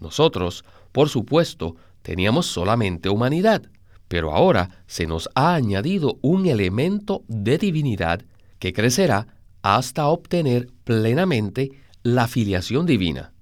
Nosotros, 0.00 0.64
por 0.90 1.10
supuesto, 1.10 1.76
teníamos 2.02 2.46
solamente 2.46 3.08
humanidad, 3.08 3.62
pero 4.08 4.32
ahora 4.32 4.84
se 4.86 5.06
nos 5.06 5.30
ha 5.34 5.54
añadido 5.54 6.18
un 6.20 6.46
elemento 6.46 7.24
de 7.28 7.58
divinidad 7.58 8.22
que 8.58 8.72
crecerá 8.72 9.28
hasta 9.62 10.06
obtener 10.08 10.68
plenamente 10.84 11.70
la 12.02 12.28
filiación 12.28 12.84
divina. 12.84 13.32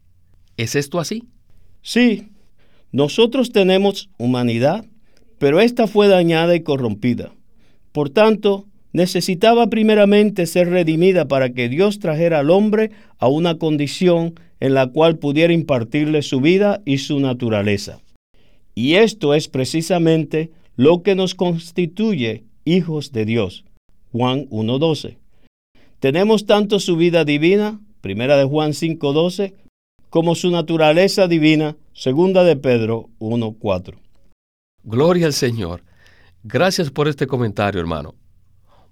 ¿Es 0.56 0.76
esto 0.76 1.00
así? 1.00 1.24
Sí, 1.82 2.28
nosotros 2.92 3.52
tenemos 3.52 4.10
humanidad, 4.18 4.84
pero 5.38 5.60
esta 5.60 5.86
fue 5.86 6.08
dañada 6.08 6.54
y 6.54 6.62
corrompida. 6.62 7.32
Por 7.92 8.10
tanto, 8.10 8.66
necesitaba 8.92 9.68
primeramente 9.68 10.46
ser 10.46 10.68
redimida 10.68 11.26
para 11.26 11.50
que 11.50 11.68
Dios 11.68 11.98
trajera 11.98 12.40
al 12.40 12.50
hombre 12.50 12.90
a 13.18 13.28
una 13.28 13.56
condición 13.56 14.34
en 14.60 14.74
la 14.74 14.88
cual 14.88 15.18
pudiera 15.18 15.52
impartirle 15.52 16.22
su 16.22 16.40
vida 16.40 16.82
y 16.84 16.98
su 16.98 17.20
naturaleza. 17.20 18.00
Y 18.74 18.94
esto 18.94 19.34
es 19.34 19.48
precisamente 19.48 20.50
lo 20.76 21.02
que 21.02 21.14
nos 21.14 21.34
constituye 21.34 22.44
hijos 22.64 23.12
de 23.12 23.24
Dios. 23.24 23.64
Juan 24.12 24.48
1.12. 24.48 25.18
Tenemos 25.98 26.46
tanto 26.46 26.80
su 26.80 26.96
vida 26.96 27.24
divina, 27.24 27.80
primera 28.00 28.36
de 28.36 28.44
Juan 28.44 28.70
5.12, 28.70 29.54
como 30.08 30.34
su 30.34 30.50
naturaleza 30.50 31.28
divina, 31.28 31.76
segunda 31.92 32.42
de 32.42 32.56
Pedro 32.56 33.10
1.4. 33.20 33.94
Gloria 34.82 35.26
al 35.26 35.34
Señor. 35.34 35.82
Gracias 36.42 36.90
por 36.90 37.06
este 37.06 37.26
comentario, 37.26 37.80
hermano. 37.80 38.14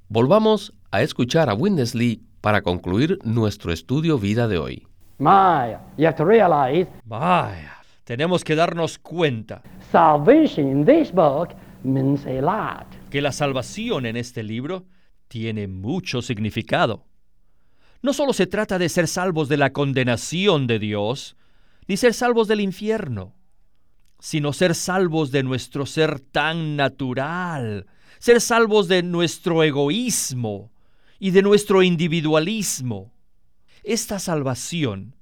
Volvamos 0.09 0.75
a 0.91 1.03
escuchar 1.03 1.49
a 1.49 1.55
Winnesley 1.55 2.23
para 2.41 2.63
concluir 2.63 3.19
nuestro 3.25 3.73
estudio 3.73 4.19
vida 4.19 4.47
de 4.49 4.59
hoy. 4.59 4.87
My, 5.19 5.77
you 5.97 6.07
have 6.07 6.17
to 6.17 6.25
realize 6.25 6.87
Vaya, 7.05 7.78
tenemos 8.09 8.43
que 8.43 8.55
darnos 8.55 8.99
cuenta 8.99 9.63
que 13.11 13.21
la 13.21 13.33
salvación 13.33 14.07
en 14.07 14.17
este 14.17 14.43
libro 14.43 14.87
tiene 15.29 15.69
mucho 15.69 16.23
significado. 16.23 17.05
No 18.01 18.15
solo 18.15 18.33
se 18.33 18.47
trata 18.47 18.79
de 18.79 18.89
ser 18.89 19.09
salvos 19.09 19.51
de 19.51 19.59
la 19.59 19.75
condenación 19.75 20.67
de 20.67 20.79
Dios, 20.79 21.37
ni 21.87 21.99
ser 21.99 22.15
salvos 22.15 22.49
del 22.49 22.63
infierno, 22.63 23.35
sino 24.19 24.55
ser 24.55 24.75
salvos 24.75 25.31
de 25.31 25.43
nuestro 25.43 25.85
ser 25.85 26.19
tan 26.19 26.77
natural, 26.77 27.89
ser 28.21 28.41
salvos 28.41 28.89
de 28.89 29.03
nuestro 29.03 29.63
egoísmo 29.63 30.73
y 31.19 31.33
de 31.33 31.43
nuestro 31.43 31.83
individualismo. 31.83 33.13
Esta 33.83 34.19
salvación 34.19 35.15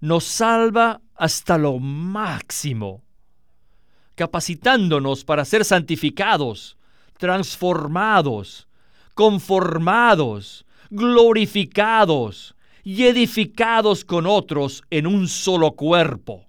nos 0.00 0.24
salva 0.24 1.02
hasta 1.20 1.58
lo 1.58 1.78
máximo 1.78 3.04
capacitándonos 4.14 5.22
para 5.22 5.44
ser 5.44 5.66
santificados, 5.66 6.78
transformados, 7.18 8.66
conformados, 9.12 10.64
glorificados 10.88 12.54
y 12.82 13.04
edificados 13.04 14.02
con 14.02 14.26
otros 14.26 14.82
en 14.88 15.06
un 15.06 15.28
solo 15.28 15.72
cuerpo. 15.72 16.46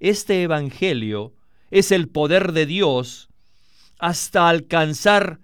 Este 0.00 0.42
Evangelio 0.42 1.34
es 1.70 1.92
el 1.92 2.08
poder 2.08 2.52
de 2.52 2.64
Dios 2.64 3.28
hasta 3.98 4.48
alcanzar 4.48 5.40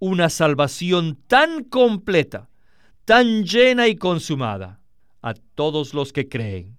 una 0.00 0.28
salvación 0.28 1.18
tan 1.28 1.62
completa, 1.62 2.48
tan 3.04 3.44
llena 3.44 3.86
y 3.86 3.94
consumada 3.94 4.80
a 5.22 5.34
todos 5.34 5.94
los 5.94 6.12
que 6.12 6.28
creen. 6.28 6.75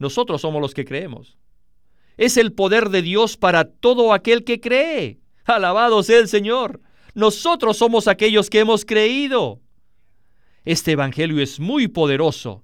Nosotros 0.00 0.40
somos 0.40 0.60
los 0.60 0.74
que 0.74 0.84
creemos 0.84 1.38
es 2.20 2.36
el 2.36 2.52
poder 2.52 2.90
de 2.90 3.00
Dios 3.00 3.38
para 3.38 3.64
todo 3.64 4.12
aquel 4.12 4.44
que 4.44 4.60
cree. 4.60 5.20
Alabado 5.46 6.02
sea 6.02 6.18
el 6.18 6.28
Señor. 6.28 6.82
Nosotros 7.14 7.78
somos 7.78 8.08
aquellos 8.08 8.50
que 8.50 8.58
hemos 8.58 8.84
creído. 8.84 9.58
Este 10.66 10.92
Evangelio 10.92 11.42
es 11.42 11.58
muy 11.58 11.88
poderoso 11.88 12.62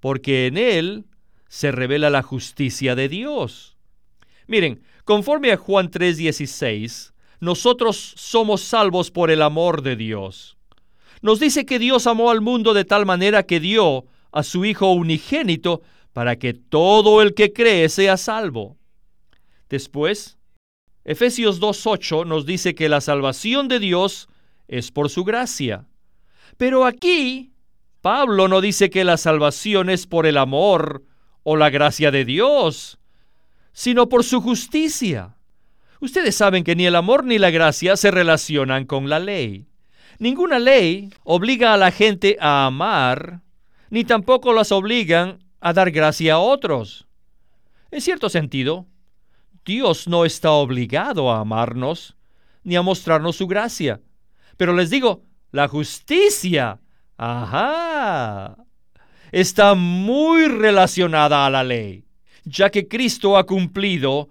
porque 0.00 0.46
en 0.46 0.58
él 0.58 1.06
se 1.48 1.72
revela 1.72 2.10
la 2.10 2.20
justicia 2.20 2.94
de 2.94 3.08
Dios. 3.08 3.78
Miren, 4.46 4.82
conforme 5.06 5.50
a 5.50 5.56
Juan 5.56 5.90
3:16, 5.90 7.14
nosotros 7.40 8.12
somos 8.16 8.60
salvos 8.60 9.10
por 9.10 9.30
el 9.30 9.40
amor 9.40 9.80
de 9.80 9.96
Dios. 9.96 10.58
Nos 11.22 11.40
dice 11.40 11.64
que 11.64 11.78
Dios 11.78 12.06
amó 12.06 12.30
al 12.30 12.42
mundo 12.42 12.74
de 12.74 12.84
tal 12.84 13.06
manera 13.06 13.44
que 13.44 13.60
dio 13.60 14.04
a 14.30 14.42
su 14.42 14.66
Hijo 14.66 14.92
unigénito 14.92 15.80
para 16.14 16.36
que 16.36 16.54
todo 16.54 17.20
el 17.20 17.34
que 17.34 17.52
cree 17.52 17.90
sea 17.90 18.16
salvo. 18.16 18.78
Después, 19.68 20.38
Efesios 21.04 21.60
2.8 21.60 22.24
nos 22.24 22.46
dice 22.46 22.74
que 22.74 22.88
la 22.88 23.02
salvación 23.02 23.68
de 23.68 23.80
Dios 23.80 24.28
es 24.68 24.90
por 24.90 25.10
su 25.10 25.24
gracia. 25.24 25.86
Pero 26.56 26.86
aquí, 26.86 27.52
Pablo 28.00 28.46
no 28.48 28.60
dice 28.60 28.90
que 28.90 29.02
la 29.02 29.16
salvación 29.16 29.90
es 29.90 30.06
por 30.06 30.26
el 30.26 30.38
amor 30.38 31.04
o 31.42 31.56
la 31.56 31.68
gracia 31.68 32.12
de 32.12 32.24
Dios, 32.24 32.98
sino 33.72 34.08
por 34.08 34.22
su 34.22 34.40
justicia. 34.40 35.36
Ustedes 36.00 36.36
saben 36.36 36.62
que 36.62 36.76
ni 36.76 36.86
el 36.86 36.94
amor 36.94 37.24
ni 37.24 37.38
la 37.38 37.50
gracia 37.50 37.96
se 37.96 38.12
relacionan 38.12 38.84
con 38.84 39.08
la 39.08 39.18
ley. 39.18 39.66
Ninguna 40.20 40.60
ley 40.60 41.10
obliga 41.24 41.74
a 41.74 41.76
la 41.76 41.90
gente 41.90 42.36
a 42.40 42.66
amar, 42.66 43.40
ni 43.90 44.04
tampoco 44.04 44.52
las 44.52 44.70
obligan 44.70 45.43
a 45.64 45.72
dar 45.72 45.90
gracia 45.90 46.34
a 46.34 46.38
otros. 46.40 47.06
En 47.90 48.02
cierto 48.02 48.28
sentido, 48.28 48.86
Dios 49.64 50.06
no 50.06 50.26
está 50.26 50.50
obligado 50.50 51.32
a 51.32 51.40
amarnos 51.40 52.16
ni 52.64 52.76
a 52.76 52.82
mostrarnos 52.82 53.36
su 53.36 53.46
gracia. 53.46 54.02
Pero 54.58 54.74
les 54.74 54.90
digo, 54.90 55.22
la 55.52 55.66
justicia, 55.66 56.80
ajá, 57.16 58.58
está 59.32 59.74
muy 59.74 60.48
relacionada 60.48 61.46
a 61.46 61.50
la 61.50 61.64
ley, 61.64 62.04
ya 62.44 62.68
que 62.68 62.86
Cristo 62.86 63.38
ha 63.38 63.46
cumplido 63.46 64.28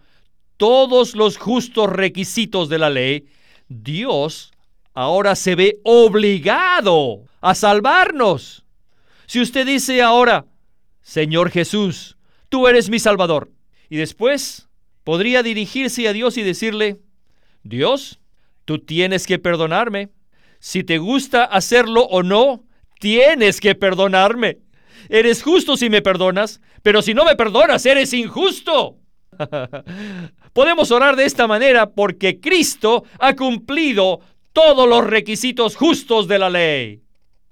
todos 0.58 1.15
los 1.15 1.39
justos 1.39 1.89
requisitos 1.89 2.69
de 2.69 2.78
la 2.78 2.91
ley, 2.91 3.26
Dios 3.67 4.52
ahora 4.93 5.34
se 5.36 5.56
ve 5.56 5.80
obligado 5.84 7.24
a 7.41 7.56
salvarnos. 7.56 8.65
Si 9.26 9.41
usted 9.41 9.65
dice 9.65 10.04
ahora, 10.04 10.46
Señor 11.04 11.52
Jesús, 11.52 12.18
tú 12.50 12.68
eres 12.68 12.89
mi 12.89 12.98
Salvador, 12.98 13.52
y 13.89 13.98
después 13.98 14.70
podría 15.04 15.44
dirigirse 15.44 16.08
a 16.08 16.13
Dios 16.13 16.38
y 16.38 16.44
decirle, 16.44 17.02
Dios, 17.62 18.20
tú 18.66 18.80
tienes 18.80 19.28
que 19.28 19.38
perdonarme. 19.38 20.10
Si 20.60 20.84
te 20.84 20.98
gusta 20.98 21.44
hacerlo 21.44 22.04
o 22.06 22.24
no, 22.24 22.63
tienes 23.00 23.60
que 23.60 23.76
perdonarme. 23.76 24.60
Eres 25.10 25.44
justo 25.44 25.76
si 25.76 25.89
me 25.89 26.02
perdonas, 26.02 26.62
pero 26.82 27.02
si 27.02 27.13
no 27.13 27.26
me 27.26 27.36
perdonas, 27.36 27.86
eres 27.86 28.13
injusto. 28.13 28.98
Podemos 30.54 30.92
orar 30.92 31.18
de 31.18 31.26
esta 31.26 31.48
manera 31.48 31.89
porque 31.92 32.39
Cristo 32.39 33.04
ha 33.20 33.36
cumplido 33.36 34.22
todos 34.54 34.88
los 34.88 35.06
requisitos 35.06 35.76
justos 35.76 36.28
de 36.30 36.39
la 36.39 36.50
ley. 36.50 37.04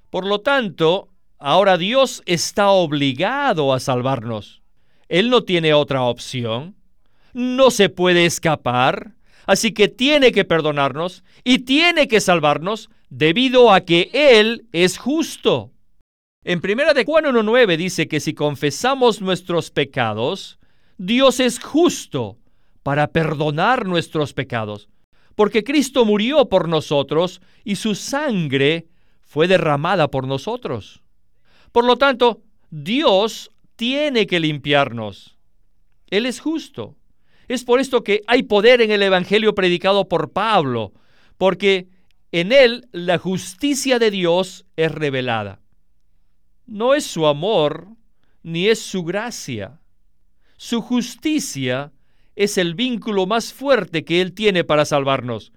Por 0.10 0.26
lo 0.26 0.40
tanto, 0.40 1.11
ahora 1.41 1.77
Dios 1.77 2.21
está 2.25 2.69
obligado 2.69 3.73
a 3.73 3.80
salvarnos. 3.80 4.62
Él 5.10 5.30
no 5.30 5.43
tiene 5.43 5.73
otra 5.73 6.04
opción. 6.04 6.75
No 7.34 7.71
se 7.71 7.89
puede 7.89 8.25
escapar. 8.25 9.13
Así 9.45 9.73
que 9.73 9.88
tiene 9.88 10.32
que 10.32 10.45
perdonarnos 10.45 11.23
y 11.43 11.60
tiene 11.60 12.08
que 12.08 12.21
salvarnos 12.21 12.89
debido 13.10 13.73
a 13.73 13.82
que 13.82 14.10
Él 14.13 14.67
es 14.71 14.97
justo. 14.97 15.71
En 16.43 16.62
primera 16.62 16.93
de 16.93 17.06
Juan 17.06 17.25
1.9 17.25 17.75
dice 17.77 18.08
que 18.08 18.19
si 18.19 18.34
confesamos 18.34 19.21
nuestros 19.21 19.69
pecados, 19.69 20.60
Dios 20.97 21.39
es 21.39 21.60
justo 21.60 22.38
para 22.84 23.08
perdonar 23.08 23.86
nuestros 23.86 24.34
pecados, 24.34 24.89
porque 25.36 25.63
Cristo 25.63 26.06
murió 26.06 26.49
por 26.49 26.67
nosotros 26.67 27.41
y 27.63 27.75
su 27.75 27.95
sangre 27.95 28.88
fue 29.21 29.47
derramada 29.47 30.10
por 30.10 30.27
nosotros. 30.27 31.01
Por 31.72 31.86
lo 31.86 31.98
tanto, 31.98 32.42
Dios 32.70 33.52
tiene 33.76 34.28
que 34.28 34.40
limpiarnos. 34.40 35.38
Él 36.10 36.26
es 36.26 36.40
justo. 36.40 36.96
Es 37.48 37.64
por 37.64 37.80
esto 37.80 38.04
que 38.04 38.22
hay 38.28 38.44
poder 38.44 38.82
en 38.82 38.92
el 38.92 39.04
Evangelio 39.04 39.56
predicado 39.56 40.08
por 40.08 40.32
Pablo, 40.32 40.94
porque 41.38 41.88
en 42.32 42.52
él 42.52 42.88
la 42.92 43.18
justicia 43.18 44.00
de 44.00 44.12
Dios 44.12 44.66
es 44.76 44.92
revelada 44.92 45.62
no 46.72 46.94
es 46.94 47.06
su 47.06 47.28
amor 47.28 47.90
ni 48.44 48.68
es 48.70 48.80
su 48.80 49.04
gracia. 49.04 49.82
Su 50.56 50.82
justicia 50.82 51.92
es 52.36 52.58
el 52.58 52.76
vínculo 52.76 53.28
más 53.28 53.52
fuerte 53.52 54.06
que 54.06 54.22
Él 54.22 54.34
tiene 54.34 54.64
para 54.64 54.86
salvarnos. 54.86 55.52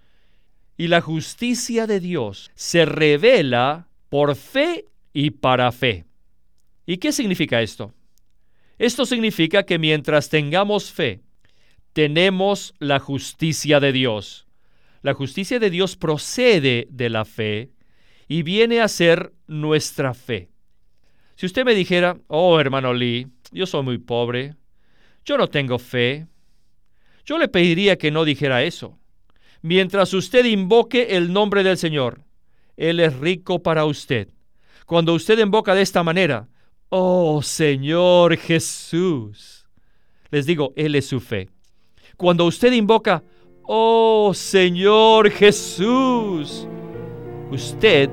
Y 0.76 0.88
la 0.88 1.00
justicia 1.00 1.86
de 1.86 2.00
Dios 2.00 2.50
se 2.56 2.84
revela 2.84 3.88
por 4.08 4.34
fe 4.34 4.86
y 5.14 5.30
para 5.30 5.72
fe. 5.72 6.04
¿Y 6.84 6.98
qué 6.98 7.12
significa 7.12 7.62
esto? 7.62 7.94
Esto 8.76 9.06
significa 9.06 9.62
que 9.62 9.78
mientras 9.78 10.28
tengamos 10.28 10.92
fe, 10.92 11.22
tenemos 11.94 12.74
la 12.80 12.98
justicia 12.98 13.80
de 13.80 13.92
Dios. 13.92 14.46
La 15.00 15.14
justicia 15.14 15.58
de 15.58 15.70
Dios 15.70 15.96
procede 15.96 16.88
de 16.90 17.08
la 17.08 17.24
fe 17.24 17.70
y 18.26 18.42
viene 18.42 18.80
a 18.80 18.88
ser 18.88 19.32
nuestra 19.46 20.12
fe. 20.12 20.50
Si 21.36 21.46
usted 21.46 21.64
me 21.64 21.74
dijera, 21.74 22.18
oh 22.26 22.58
hermano 22.60 22.92
Lee, 22.92 23.28
yo 23.52 23.66
soy 23.66 23.82
muy 23.82 23.98
pobre, 23.98 24.56
yo 25.24 25.38
no 25.38 25.48
tengo 25.48 25.78
fe, 25.78 26.26
yo 27.24 27.38
le 27.38 27.48
pediría 27.48 27.96
que 27.96 28.10
no 28.10 28.24
dijera 28.24 28.64
eso. 28.64 28.98
Mientras 29.62 30.12
usted 30.12 30.44
invoque 30.44 31.16
el 31.16 31.32
nombre 31.32 31.62
del 31.62 31.78
Señor, 31.78 32.22
Él 32.76 33.00
es 33.00 33.16
rico 33.18 33.62
para 33.62 33.84
usted. 33.84 34.33
Cuando 34.86 35.14
usted 35.14 35.38
invoca 35.38 35.74
de 35.74 35.80
esta 35.80 36.02
manera, 36.02 36.46
oh 36.90 37.40
Señor 37.42 38.36
Jesús, 38.36 39.66
les 40.30 40.44
digo, 40.44 40.74
Él 40.76 40.94
es 40.94 41.06
su 41.06 41.20
fe. 41.20 41.48
Cuando 42.18 42.44
usted 42.44 42.70
invoca, 42.72 43.24
oh 43.62 44.32
Señor 44.34 45.30
Jesús, 45.30 46.68
usted 47.50 48.10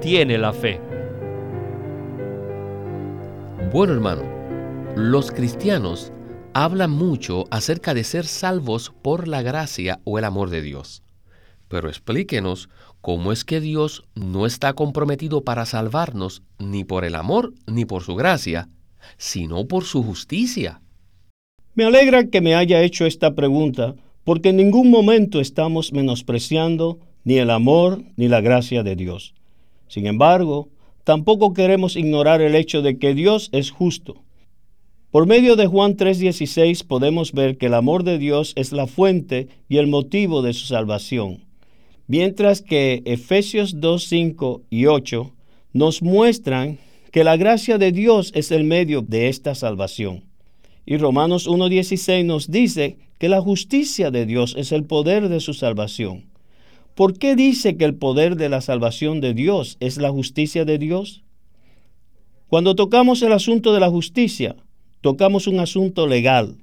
tiene 0.00 0.38
la 0.38 0.54
fe. 0.54 0.80
Bueno 3.70 3.92
hermano, 3.92 4.22
los 4.96 5.30
cristianos 5.30 6.12
hablan 6.54 6.92
mucho 6.92 7.44
acerca 7.50 7.92
de 7.92 8.04
ser 8.04 8.24
salvos 8.24 8.90
por 9.02 9.28
la 9.28 9.42
gracia 9.42 10.00
o 10.04 10.18
el 10.18 10.24
amor 10.24 10.48
de 10.48 10.62
Dios. 10.62 11.02
Pero 11.68 11.88
explíquenos 11.88 12.70
cómo 13.06 13.30
es 13.30 13.44
que 13.44 13.60
Dios 13.60 14.02
no 14.16 14.46
está 14.46 14.72
comprometido 14.72 15.44
para 15.44 15.64
salvarnos 15.64 16.42
ni 16.58 16.82
por 16.82 17.04
el 17.04 17.14
amor 17.14 17.54
ni 17.68 17.84
por 17.84 18.02
su 18.02 18.16
gracia, 18.16 18.68
sino 19.16 19.68
por 19.68 19.84
su 19.84 20.02
justicia. 20.02 20.80
Me 21.76 21.84
alegra 21.84 22.26
que 22.26 22.40
me 22.40 22.56
haya 22.56 22.82
hecho 22.82 23.06
esta 23.06 23.36
pregunta 23.36 23.94
porque 24.24 24.48
en 24.48 24.56
ningún 24.56 24.90
momento 24.90 25.40
estamos 25.40 25.92
menospreciando 25.92 26.98
ni 27.22 27.38
el 27.38 27.50
amor 27.50 28.02
ni 28.16 28.26
la 28.26 28.40
gracia 28.40 28.82
de 28.82 28.96
Dios. 28.96 29.34
Sin 29.86 30.08
embargo, 30.08 30.68
tampoco 31.04 31.54
queremos 31.54 31.94
ignorar 31.94 32.40
el 32.40 32.56
hecho 32.56 32.82
de 32.82 32.98
que 32.98 33.14
Dios 33.14 33.50
es 33.52 33.70
justo. 33.70 34.24
Por 35.12 35.28
medio 35.28 35.54
de 35.54 35.68
Juan 35.68 35.96
3:16 35.96 36.82
podemos 36.82 37.30
ver 37.30 37.56
que 37.56 37.66
el 37.66 37.74
amor 37.74 38.02
de 38.02 38.18
Dios 38.18 38.52
es 38.56 38.72
la 38.72 38.88
fuente 38.88 39.46
y 39.68 39.76
el 39.76 39.86
motivo 39.86 40.42
de 40.42 40.54
su 40.54 40.66
salvación, 40.66 41.45
mientras 42.06 42.62
que 42.62 43.02
Efesios 43.04 43.80
2:5 43.80 44.62
y 44.70 44.86
8 44.86 45.32
nos 45.72 46.02
muestran 46.02 46.78
que 47.12 47.24
la 47.24 47.36
gracia 47.36 47.78
de 47.78 47.92
Dios 47.92 48.32
es 48.34 48.50
el 48.50 48.64
medio 48.64 49.02
de 49.02 49.28
esta 49.28 49.54
salvación. 49.54 50.24
Y 50.84 50.98
Romanos 50.98 51.46
1:16 51.46 52.24
nos 52.24 52.50
dice 52.50 52.98
que 53.18 53.28
la 53.28 53.40
justicia 53.40 54.10
de 54.10 54.26
Dios 54.26 54.54
es 54.56 54.72
el 54.72 54.84
poder 54.84 55.28
de 55.28 55.40
su 55.40 55.54
salvación. 55.54 56.26
¿Por 56.94 57.18
qué 57.18 57.36
dice 57.36 57.76
que 57.76 57.84
el 57.84 57.94
poder 57.94 58.36
de 58.36 58.48
la 58.48 58.60
salvación 58.60 59.20
de 59.20 59.34
Dios 59.34 59.76
es 59.80 59.98
la 59.98 60.10
justicia 60.10 60.64
de 60.64 60.78
Dios? 60.78 61.22
Cuando 62.48 62.74
tocamos 62.74 63.22
el 63.22 63.32
asunto 63.32 63.74
de 63.74 63.80
la 63.80 63.90
justicia, 63.90 64.56
tocamos 65.00 65.46
un 65.46 65.58
asunto 65.60 66.06
legal. 66.06 66.56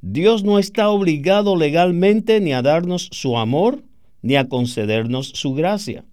Dios 0.00 0.44
no 0.44 0.58
está 0.58 0.88
obligado 0.90 1.56
legalmente 1.56 2.40
ni 2.40 2.52
a 2.52 2.62
darnos 2.62 3.08
su 3.10 3.36
amor, 3.36 3.82
ni 4.24 4.36
a 4.36 4.48
concedernos 4.48 5.28
su 5.34 5.52
gracia. 5.52 6.06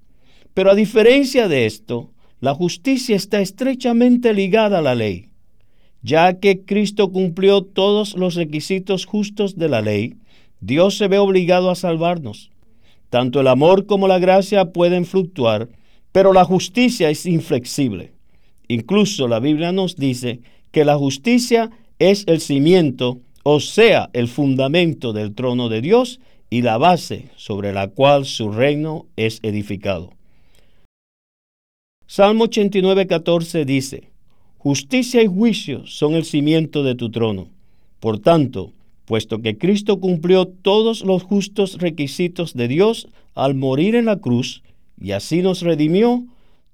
Pero 0.53 0.69
a 0.69 0.75
diferencia 0.75 1.47
de 1.47 1.65
esto, 1.65 2.11
la 2.41 2.53
justicia 2.53 3.15
está 3.15 3.39
estrechamente 3.39 4.33
ligada 4.33 4.79
a 4.79 4.81
la 4.81 4.95
ley. 4.95 5.29
Ya 6.03 6.37
que 6.37 6.65
Cristo 6.65 7.09
cumplió 7.09 7.61
todos 7.61 8.17
los 8.17 8.35
requisitos 8.35 9.05
justos 9.05 9.55
de 9.55 9.69
la 9.69 9.81
ley, 9.81 10.15
Dios 10.59 10.97
se 10.97 11.07
ve 11.07 11.19
obligado 11.19 11.71
a 11.71 11.75
salvarnos. 11.75 12.51
Tanto 13.09 13.39
el 13.39 13.47
amor 13.47 13.85
como 13.85 14.09
la 14.09 14.19
gracia 14.19 14.73
pueden 14.73 15.05
fluctuar, 15.05 15.69
pero 16.11 16.33
la 16.33 16.43
justicia 16.43 17.09
es 17.09 17.25
inflexible. 17.25 18.11
Incluso 18.67 19.29
la 19.29 19.39
Biblia 19.39 19.71
nos 19.71 19.95
dice 19.95 20.41
que 20.71 20.83
la 20.83 20.97
justicia 20.97 21.71
es 21.97 22.25
el 22.27 22.41
cimiento, 22.41 23.19
o 23.43 23.61
sea, 23.61 24.09
el 24.11 24.27
fundamento 24.27 25.13
del 25.13 25.33
trono 25.33 25.69
de 25.69 25.79
Dios 25.79 26.19
y 26.51 26.61
la 26.61 26.77
base 26.77 27.29
sobre 27.37 27.71
la 27.73 27.87
cual 27.87 28.25
su 28.25 28.51
reino 28.51 29.07
es 29.15 29.39
edificado. 29.41 30.11
Salmo 32.05 32.43
89, 32.43 33.07
14 33.07 33.63
dice, 33.63 34.11
Justicia 34.57 35.23
y 35.23 35.27
juicio 35.27 35.87
son 35.87 36.13
el 36.13 36.25
cimiento 36.25 36.83
de 36.83 36.93
tu 36.93 37.09
trono. 37.09 37.47
Por 38.01 38.19
tanto, 38.19 38.73
puesto 39.05 39.41
que 39.41 39.57
Cristo 39.57 40.01
cumplió 40.01 40.45
todos 40.45 41.03
los 41.05 41.23
justos 41.23 41.77
requisitos 41.79 42.53
de 42.53 42.67
Dios 42.67 43.07
al 43.33 43.55
morir 43.55 43.95
en 43.95 44.05
la 44.05 44.17
cruz 44.17 44.61
y 44.99 45.13
así 45.13 45.41
nos 45.41 45.61
redimió, 45.61 46.25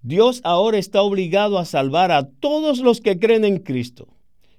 Dios 0.02 0.42
ahora 0.44 0.80
está 0.80 1.04
obligado 1.04 1.60
a 1.60 1.66
salvar 1.66 2.12
a 2.12 2.28
todos 2.28 2.80
los 2.80 3.00
que 3.00 3.20
creen 3.20 3.46
en 3.46 3.60
Cristo. 3.60 4.08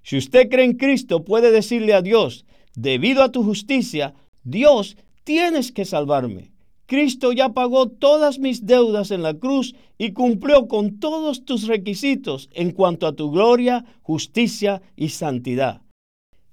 Si 0.02 0.16
usted 0.16 0.48
cree 0.48 0.64
en 0.64 0.74
Cristo, 0.74 1.24
puede 1.24 1.50
decirle 1.50 1.92
a 1.92 2.02
Dios, 2.02 2.44
debido 2.76 3.24
a 3.24 3.32
tu 3.32 3.42
justicia, 3.42 4.14
Dios, 4.44 4.96
tienes 5.28 5.72
que 5.72 5.84
salvarme. 5.84 6.52
Cristo 6.86 7.32
ya 7.32 7.50
pagó 7.50 7.90
todas 7.90 8.38
mis 8.38 8.64
deudas 8.64 9.10
en 9.10 9.22
la 9.22 9.34
cruz 9.34 9.74
y 9.98 10.14
cumplió 10.14 10.68
con 10.68 11.00
todos 11.00 11.44
tus 11.44 11.66
requisitos 11.66 12.48
en 12.54 12.70
cuanto 12.70 13.06
a 13.06 13.12
tu 13.12 13.30
gloria, 13.30 13.84
justicia 14.00 14.80
y 14.96 15.10
santidad. 15.10 15.82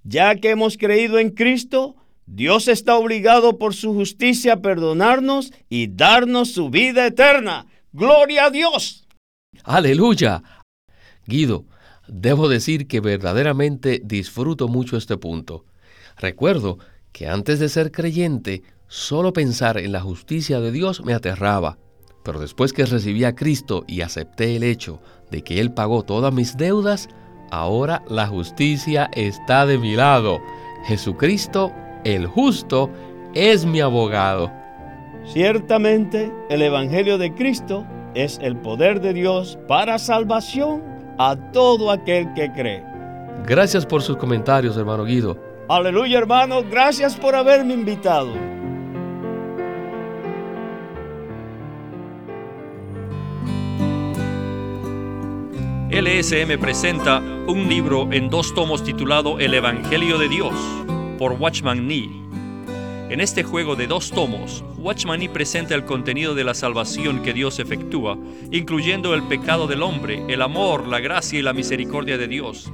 Ya 0.04 0.36
que 0.36 0.50
hemos 0.50 0.78
creído 0.78 1.20
en 1.20 1.30
Cristo, 1.30 1.96
Dios 2.26 2.68
está 2.68 2.98
obligado 2.98 3.58
por 3.58 3.74
su 3.74 3.94
justicia 3.94 4.56
a 4.56 4.62
perdonarnos 4.62 5.54
y 5.70 5.88
darnos 5.88 6.52
su 6.52 6.70
vida 6.70 7.08
eterna. 7.08 7.68
Gloria 7.94 8.48
a 8.48 8.50
Dios. 8.50 9.08
Aleluya. 9.64 10.44
Guido, 11.26 11.64
debo 12.10 12.50
decir 12.50 12.88
que 12.88 13.00
verdaderamente 13.00 14.02
disfruto 14.04 14.68
mucho 14.68 14.98
este 14.98 15.16
punto. 15.16 15.64
Recuerdo 16.18 16.80
que 17.16 17.30
antes 17.30 17.60
de 17.60 17.70
ser 17.70 17.94
creyente, 17.94 18.62
solo 18.88 19.32
pensar 19.32 19.78
en 19.78 19.94
la 19.94 20.02
justicia 20.02 20.60
de 20.60 20.74
Dios 20.74 21.02
me 21.06 21.14
aterraba. 21.14 21.78
Pero 22.26 22.42
después 22.42 22.74
que 22.74 22.86
recibí 22.86 23.24
a 23.24 23.36
Cristo 23.36 23.86
y 23.88 24.02
acepté 24.02 24.58
el 24.58 24.64
hecho 24.64 25.00
de 25.32 25.42
que 25.42 25.62
Él 25.62 25.72
pagó 25.72 26.04
todas 26.04 26.34
mis 26.34 26.58
deudas, 26.58 27.08
ahora 27.52 28.04
la 28.10 28.28
justicia 28.28 29.10
está 29.14 29.66
de 29.66 29.78
mi 29.78 29.96
lado. 29.96 30.42
Jesucristo, 30.88 31.72
el 32.04 32.28
justo, 32.28 32.90
es 33.34 33.66
mi 33.66 33.80
abogado. 33.80 34.52
Ciertamente, 35.24 36.34
el 36.50 36.62
Evangelio 36.64 37.18
de 37.18 37.34
Cristo 37.34 37.88
es 38.14 38.40
el 38.42 38.58
poder 38.58 39.00
de 39.00 39.14
Dios 39.14 39.58
para 39.70 40.00
salvación 40.00 40.84
a 41.18 41.38
todo 41.54 41.92
aquel 41.92 42.34
que 42.34 42.52
cree. 42.52 42.84
Gracias 43.48 43.86
por 43.86 44.02
sus 44.02 44.18
comentarios, 44.18 44.76
hermano 44.76 45.06
Guido. 45.06 45.55
Aleluya, 45.68 46.20
hermano. 46.20 46.64
Gracias 46.64 47.16
por 47.16 47.36
haberme 47.36 47.74
invitado. 47.74 48.36
LSM 55.90 56.60
presenta 56.60 57.20
un 57.48 57.68
libro 57.68 58.12
en 58.12 58.30
dos 58.30 58.54
tomos 58.54 58.84
titulado 58.84 59.40
El 59.40 59.56
Evangelio 59.56 60.20
de 60.20 60.30
Dios 60.30 60.54
por 61.18 61.32
Watchman 61.34 61.88
Nee. 61.88 62.12
En 63.10 63.20
este 63.20 63.44
juego 63.44 63.76
de 63.76 63.88
dos 63.88 64.12
tomos, 64.12 64.64
Watchman 64.78 65.20
Nee 65.20 65.30
presenta 65.30 65.74
el 65.74 65.86
contenido 65.86 66.36
de 66.36 66.44
la 66.44 66.54
salvación 66.54 67.24
que 67.24 67.34
Dios 67.34 67.58
efectúa, 67.58 68.20
incluyendo 68.52 69.16
el 69.16 69.24
pecado 69.24 69.66
del 69.66 69.82
hombre, 69.82 70.26
el 70.28 70.44
amor, 70.44 70.88
la 70.88 71.00
gracia 71.00 71.40
y 71.40 71.42
la 71.42 71.54
misericordia 71.54 72.20
de 72.20 72.28
Dios, 72.28 72.72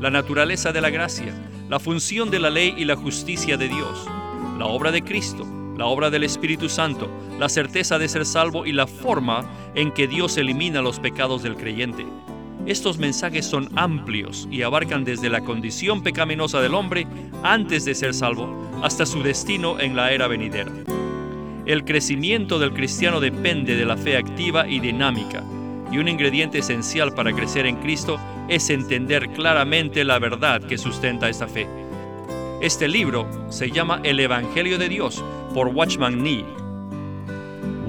la 0.00 0.10
naturaleza 0.10 0.72
de 0.72 0.80
la 0.80 0.90
gracia, 0.90 1.34
la 1.70 1.78
función 1.78 2.32
de 2.32 2.40
la 2.40 2.50
ley 2.50 2.74
y 2.76 2.84
la 2.84 2.96
justicia 2.96 3.56
de 3.56 3.68
Dios, 3.68 4.04
la 4.58 4.66
obra 4.66 4.90
de 4.90 5.02
Cristo, 5.02 5.46
la 5.76 5.86
obra 5.86 6.10
del 6.10 6.24
Espíritu 6.24 6.68
Santo, 6.68 7.08
la 7.38 7.48
certeza 7.48 7.96
de 7.96 8.08
ser 8.08 8.26
salvo 8.26 8.66
y 8.66 8.72
la 8.72 8.88
forma 8.88 9.48
en 9.76 9.92
que 9.92 10.08
Dios 10.08 10.36
elimina 10.36 10.82
los 10.82 10.98
pecados 10.98 11.44
del 11.44 11.54
creyente. 11.54 12.04
Estos 12.66 12.98
mensajes 12.98 13.46
son 13.46 13.68
amplios 13.76 14.48
y 14.50 14.62
abarcan 14.62 15.04
desde 15.04 15.30
la 15.30 15.42
condición 15.42 16.02
pecaminosa 16.02 16.60
del 16.60 16.74
hombre 16.74 17.06
antes 17.44 17.84
de 17.84 17.94
ser 17.94 18.14
salvo 18.14 18.68
hasta 18.82 19.06
su 19.06 19.22
destino 19.22 19.78
en 19.78 19.94
la 19.94 20.10
era 20.10 20.26
venidera. 20.26 20.72
El 21.66 21.84
crecimiento 21.84 22.58
del 22.58 22.72
cristiano 22.72 23.20
depende 23.20 23.76
de 23.76 23.84
la 23.84 23.96
fe 23.96 24.16
activa 24.16 24.66
y 24.66 24.80
dinámica, 24.80 25.44
y 25.92 25.98
un 25.98 26.08
ingrediente 26.08 26.58
esencial 26.58 27.14
para 27.14 27.32
crecer 27.32 27.64
en 27.66 27.76
Cristo 27.76 28.18
es 28.50 28.68
entender 28.68 29.30
claramente 29.30 30.04
la 30.04 30.18
verdad 30.18 30.60
que 30.60 30.76
sustenta 30.76 31.28
esta 31.28 31.48
fe. 31.48 31.66
Este 32.60 32.88
libro 32.88 33.26
se 33.48 33.70
llama 33.70 34.00
El 34.04 34.20
Evangelio 34.20 34.76
de 34.76 34.90
Dios 34.90 35.24
por 35.54 35.68
Watchman 35.68 36.22
Nee 36.22 36.44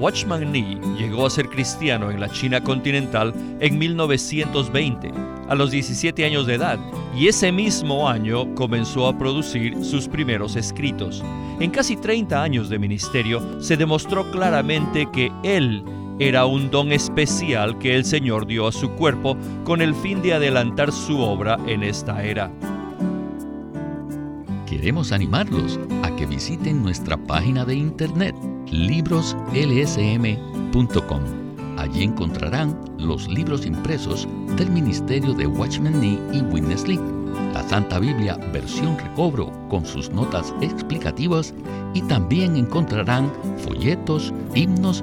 Watchman 0.02 0.50
Nee 0.50 0.80
llegó 0.98 1.26
a 1.26 1.30
ser 1.30 1.48
cristiano 1.48 2.10
en 2.10 2.18
la 2.18 2.28
China 2.28 2.60
continental 2.60 3.32
en 3.60 3.78
1920, 3.78 5.12
a 5.48 5.54
los 5.54 5.70
17 5.70 6.24
años 6.24 6.44
de 6.44 6.54
edad, 6.54 6.80
y 7.16 7.28
ese 7.28 7.52
mismo 7.52 8.08
año 8.08 8.52
comenzó 8.56 9.06
a 9.06 9.16
producir 9.16 9.84
sus 9.84 10.08
primeros 10.08 10.56
escritos. 10.56 11.22
En 11.60 11.70
casi 11.70 11.96
30 11.96 12.42
años 12.42 12.68
de 12.68 12.80
ministerio 12.80 13.62
se 13.62 13.76
demostró 13.76 14.28
claramente 14.32 15.08
que 15.12 15.30
él 15.44 15.84
era 16.28 16.46
un 16.46 16.70
don 16.70 16.92
especial 16.92 17.76
que 17.78 17.96
el 17.96 18.04
Señor 18.04 18.46
dio 18.46 18.68
a 18.68 18.72
su 18.72 18.90
cuerpo 18.90 19.36
con 19.64 19.82
el 19.82 19.92
fin 19.92 20.22
de 20.22 20.34
adelantar 20.34 20.92
su 20.92 21.18
obra 21.18 21.58
en 21.66 21.82
esta 21.82 22.22
era. 22.22 22.48
Queremos 24.66 25.10
animarlos 25.10 25.80
a 26.04 26.14
que 26.14 26.26
visiten 26.26 26.80
nuestra 26.80 27.16
página 27.16 27.64
de 27.64 27.74
internet 27.74 28.36
libroslsm.com. 28.70 31.20
Allí 31.76 32.04
encontrarán 32.04 32.78
los 32.98 33.26
libros 33.26 33.66
impresos 33.66 34.28
del 34.56 34.70
Ministerio 34.70 35.34
de 35.34 35.48
Watchman 35.48 36.00
Nee 36.00 36.20
y 36.32 36.40
Witness 36.42 36.86
Lee, 36.86 37.00
la 37.52 37.68
Santa 37.68 37.98
Biblia 37.98 38.36
versión 38.52 38.96
recobro 38.96 39.50
con 39.68 39.84
sus 39.84 40.08
notas 40.10 40.54
explicativas 40.60 41.52
y 41.94 42.02
también 42.02 42.56
encontrarán 42.56 43.32
folletos, 43.58 44.32
himnos, 44.54 45.02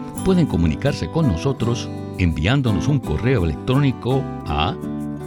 pueden 0.23 0.45
comunicarse 0.45 1.09
con 1.09 1.27
nosotros 1.27 1.89
enviándonos 2.17 2.87
un 2.87 2.99
correo 2.99 3.43
electrónico 3.45 4.23
a 4.47 4.75